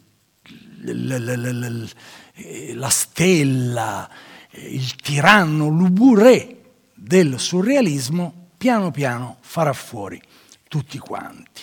[2.76, 4.08] la stella,
[4.52, 6.62] il tiranno, l'uburé
[6.94, 10.18] del surrealismo, piano piano farà fuori
[10.66, 11.60] tutti quanti.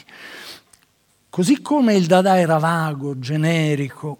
[1.27, 4.19] Così come il Dada era vago, generico,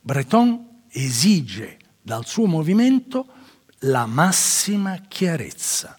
[0.00, 3.26] Breton esige dal suo movimento
[3.80, 5.98] la massima chiarezza.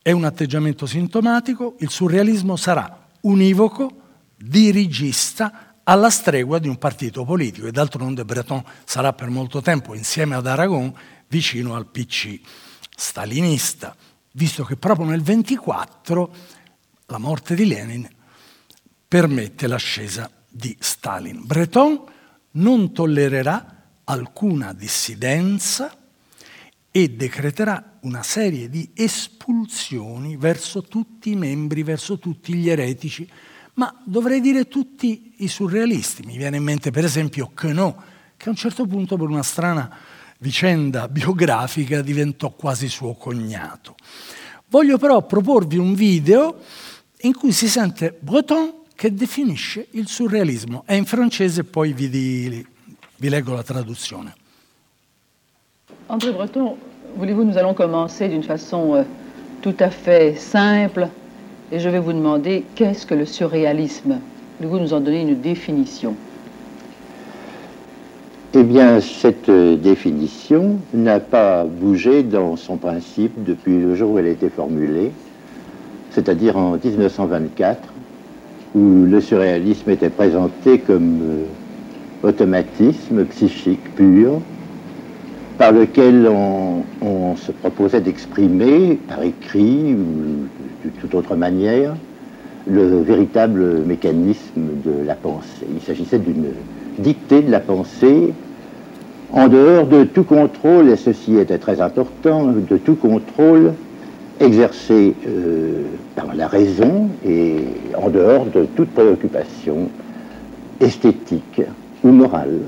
[0.00, 4.04] È un atteggiamento sintomatico, il surrealismo sarà univoco,
[4.36, 10.34] dirigista, alla stregua di un partito politico e d'altronde Breton sarà per molto tempo insieme
[10.34, 10.92] ad Aragon
[11.28, 12.40] vicino al PC
[12.94, 13.94] stalinista,
[14.32, 16.34] visto che proprio nel 24
[17.06, 18.08] la morte di Lenin
[19.06, 21.44] permette l'ascesa di Stalin.
[21.44, 22.02] Breton
[22.52, 25.96] non tollererà alcuna dissidenza
[26.90, 33.28] e decreterà una serie di espulsioni verso tutti i membri, verso tutti gli eretici,
[33.76, 36.24] ma dovrei dire tutti i surrealisti.
[36.24, 37.94] Mi viene in mente per esempio Queneau,
[38.36, 39.90] che a un certo punto per una strana
[40.38, 43.94] vicenda biografica diventò quasi suo cognato.
[44.68, 46.60] Voglio però proporvi un video
[47.20, 50.82] in cui si sente Breton che definisce il surrealismo.
[50.86, 52.66] È in francese, poi vi, di,
[53.16, 54.34] vi leggo la traduzione.
[56.06, 56.76] André Breton,
[57.16, 59.04] voulez-vous, nous allons commencer d'une façon euh,
[59.60, 61.08] tout à fait simple
[61.72, 64.18] et je vais vous demander qu'est-ce que le surréalisme?
[64.58, 66.14] Voulez-vous nous en donner une définition.
[68.54, 74.18] Eh bien, cette euh, définition n'a pas bougé dans son principe depuis le jour où
[74.18, 75.10] elle a été formulée,
[76.12, 77.80] c'est-à-dire en 1924,
[78.74, 84.40] où le surréalisme était présenté comme euh, automatisme psychique pur,
[85.58, 86.84] par lequel on,
[87.36, 90.48] se proposait d'exprimer par écrit ou
[90.84, 91.94] de toute autre manière
[92.66, 95.66] le véritable mécanisme de la pensée.
[95.72, 96.46] Il s'agissait d'une
[96.98, 98.32] dictée de la pensée
[99.32, 103.74] en dehors de tout contrôle, et ceci était très important, de tout contrôle
[104.40, 105.82] exercé euh,
[106.14, 107.58] par la raison et
[107.96, 109.88] en dehors de toute préoccupation
[110.80, 111.62] esthétique
[112.02, 112.60] ou morale.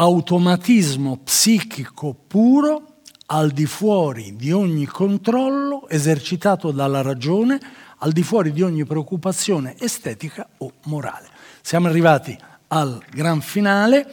[0.00, 7.58] Automatismo psichico puro al di fuori di ogni controllo esercitato dalla ragione,
[7.98, 11.28] al di fuori di ogni preoccupazione estetica o morale.
[11.62, 12.38] Siamo arrivati
[12.68, 14.08] al gran finale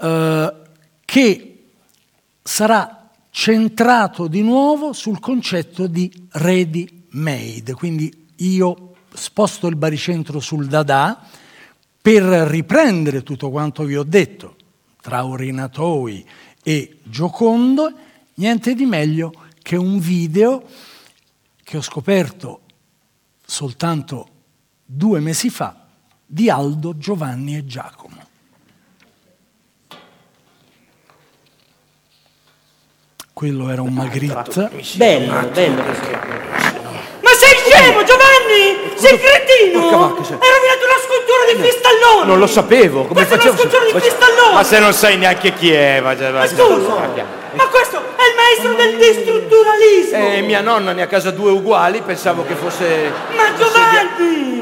[0.00, 0.54] eh,
[1.04, 1.64] che
[2.42, 10.66] sarà centrato di nuovo sul concetto di ready made, quindi io sposto il baricentro sul
[10.66, 11.22] Dada
[12.00, 14.55] per riprendere tutto quanto vi ho detto
[15.06, 16.26] tra Orinatoi
[16.64, 17.92] e Giocondo,
[18.34, 19.32] niente di meglio
[19.62, 20.64] che un video
[21.62, 22.62] che ho scoperto
[23.46, 24.28] soltanto
[24.84, 25.86] due mesi fa
[26.26, 28.26] di Aldo, Giovanni e Giacomo.
[33.32, 34.70] Quello era un Magritte.
[34.96, 36.08] Bello, bello questo.
[36.10, 38.35] Ma sei scemo, Giovanni!
[38.94, 39.88] Sei cretino!
[39.88, 42.26] Hai rovinato una scultura di Fistallone!
[42.26, 43.52] Non lo sapevo, come Questa è facevo?
[43.52, 44.54] una scultura di Fistallone!
[44.54, 47.10] Ma se non sai neanche chi è, ma, Ma scusa,
[47.52, 50.16] ma questo è il maestro del distrutturalismo!
[50.16, 53.12] Eh, mia nonna ne ha a casa due uguali, pensavo che fosse...
[53.34, 54.55] Ma Giovanni!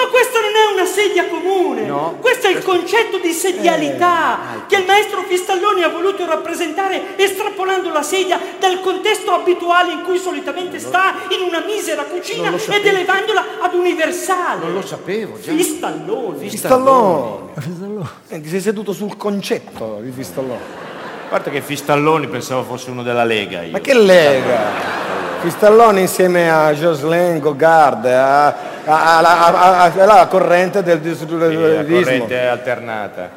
[0.00, 1.82] Ma questo non è una sedia comune!
[1.82, 2.16] No.
[2.20, 8.02] Questo è il concetto di sedialità che il maestro Fistalloni ha voluto rappresentare estrapolando la
[8.02, 12.86] sedia dal contesto abituale in cui solitamente sta in una misera cucina Non lo ed
[12.86, 14.64] elevandola ad universale.
[14.64, 15.52] Non lo sapevo già.
[15.52, 16.48] Fistalloni.
[16.48, 17.48] Fistallone.
[18.28, 20.88] Eh, Ti sei seduto sul concetto di Fistallone.
[21.26, 23.72] A parte che Fistalloni pensavo fosse uno della Lega io.
[23.72, 25.09] Ma che lega?
[25.40, 28.04] Fistallone insieme a Jocelyn Gogard,
[28.84, 33.30] alla corrente del Sì, la corrente alternata.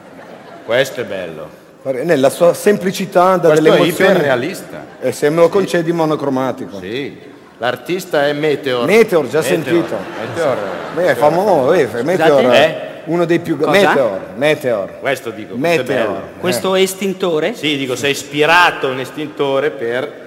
[0.65, 1.61] Questo è bello.
[2.03, 4.11] Nella sua semplicità da Questo delle è emozioni.
[4.11, 4.85] iperrealista.
[4.99, 6.79] E se me lo concedi monocromatico.
[6.79, 7.31] Sì.
[7.57, 8.85] L'artista è Meteor.
[8.85, 9.95] Meteor, già sentito.
[10.27, 10.57] Meteor.
[10.95, 12.53] Beh, è famoso, eh, Meteor.
[12.53, 12.77] Eh?
[13.05, 13.71] Uno dei più Cosa?
[13.71, 14.99] Meteor, Meteor.
[14.99, 16.07] Questo dico, questo è Meteor.
[16.07, 16.21] bello.
[16.39, 17.53] Questo estintore?
[17.53, 20.21] Sì, dico, sei ispirato a un estintore per...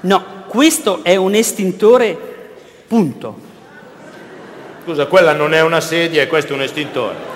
[0.00, 2.14] No, questo è un estintore
[2.86, 3.34] punto.
[4.84, 7.30] Scusa, quella non è una sedia e questo è un estintore.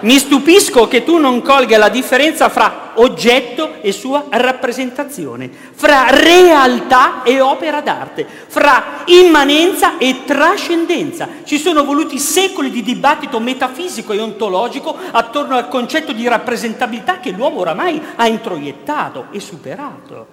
[0.00, 7.22] Mi stupisco che tu non colga la differenza fra oggetto e sua rappresentazione, fra realtà
[7.22, 11.28] e opera d'arte, fra immanenza e trascendenza.
[11.44, 17.30] Ci sono voluti secoli di dibattito metafisico e ontologico attorno al concetto di rappresentabilità che
[17.30, 20.26] l'uomo oramai ha introiettato e superato.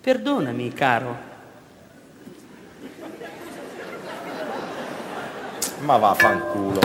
[0.00, 1.27] Perdonami, caro.
[5.80, 6.80] Ma vaffanculo.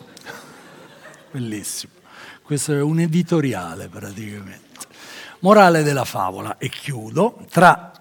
[1.32, 1.93] Bellissimo.
[2.41, 4.87] Questo è un editoriale praticamente.
[5.39, 7.91] Morale della favola, e chiudo, tra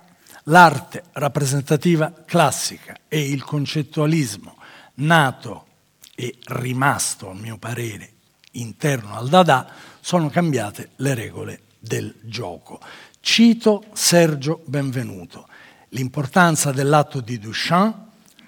[0.45, 4.57] l'arte rappresentativa classica e il concettualismo
[4.95, 5.67] nato
[6.15, 8.13] e rimasto, a mio parere,
[8.53, 9.67] interno al Dada,
[10.01, 12.81] sono cambiate le regole del gioco.
[13.21, 15.49] Cito Sergio Benvenuto.
[15.91, 17.97] L'importanza dell'atto di Duchamp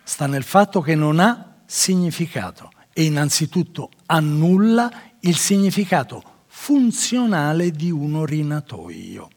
[0.03, 4.89] sta nel fatto che non ha significato e innanzitutto annulla
[5.21, 9.29] il significato funzionale di un orinatoio.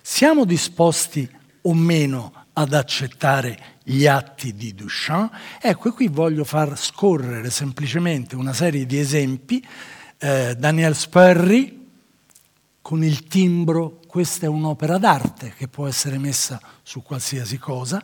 [0.00, 1.28] Siamo disposti
[1.62, 5.32] o meno ad accettare gli atti di Duchamp?
[5.60, 9.66] Ecco, qui voglio far scorrere semplicemente una serie di esempi.
[10.18, 11.88] Eh, Daniel Sperry
[12.80, 18.00] con il timbro, questa è un'opera d'arte che può essere messa su qualsiasi cosa.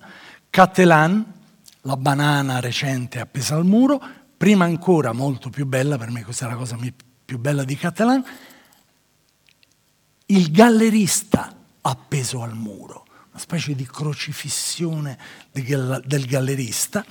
[0.50, 1.40] Cattelan,
[1.82, 4.00] la banana recente appesa al muro,
[4.36, 6.76] prima ancora molto più bella, per me questa è la cosa
[7.24, 8.24] più bella di Cattelan,
[10.26, 15.18] il gallerista appeso al muro, una specie di crocifissione
[15.50, 17.04] del gallerista,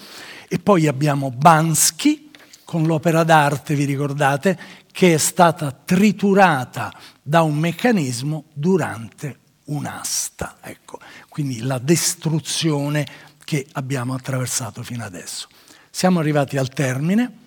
[0.48, 2.32] e poi abbiamo Bansky
[2.64, 4.58] con l'opera d'arte, vi ricordate,
[4.92, 10.58] che è stata triturata da un meccanismo durante un'asta.
[10.62, 11.00] Ecco,
[11.30, 13.06] quindi la distruzione
[13.44, 15.48] che abbiamo attraversato fino adesso.
[15.90, 17.40] Siamo arrivati al termine.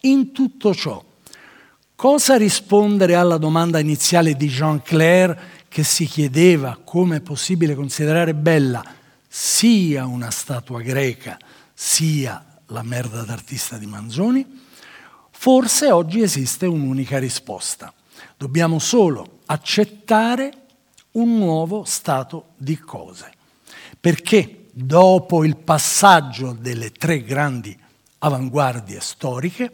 [0.00, 1.02] In tutto ciò,
[1.94, 8.34] cosa rispondere alla domanda iniziale di Jean Claire che si chiedeva come è possibile considerare
[8.34, 8.84] bella
[9.28, 11.38] sia una statua greca
[11.72, 14.62] sia la merda d'artista di Manzoni?
[15.30, 17.92] Forse oggi esiste un'unica risposta.
[18.36, 20.52] Dobbiamo solo accettare
[21.12, 23.32] un nuovo stato di cose.
[24.00, 27.78] Perché dopo il passaggio delle tre grandi
[28.18, 29.72] avanguardie storiche,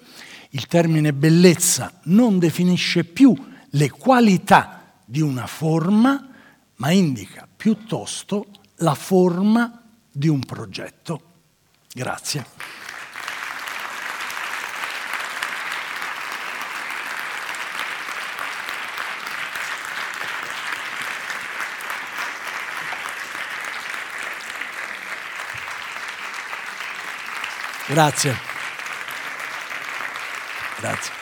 [0.50, 3.34] il termine bellezza non definisce più
[3.70, 6.28] le qualità di una forma,
[6.76, 8.46] ma indica piuttosto
[8.76, 11.22] la forma di un progetto.
[11.92, 12.79] Grazie.
[27.90, 28.36] Grazie.
[30.80, 31.19] Grazie.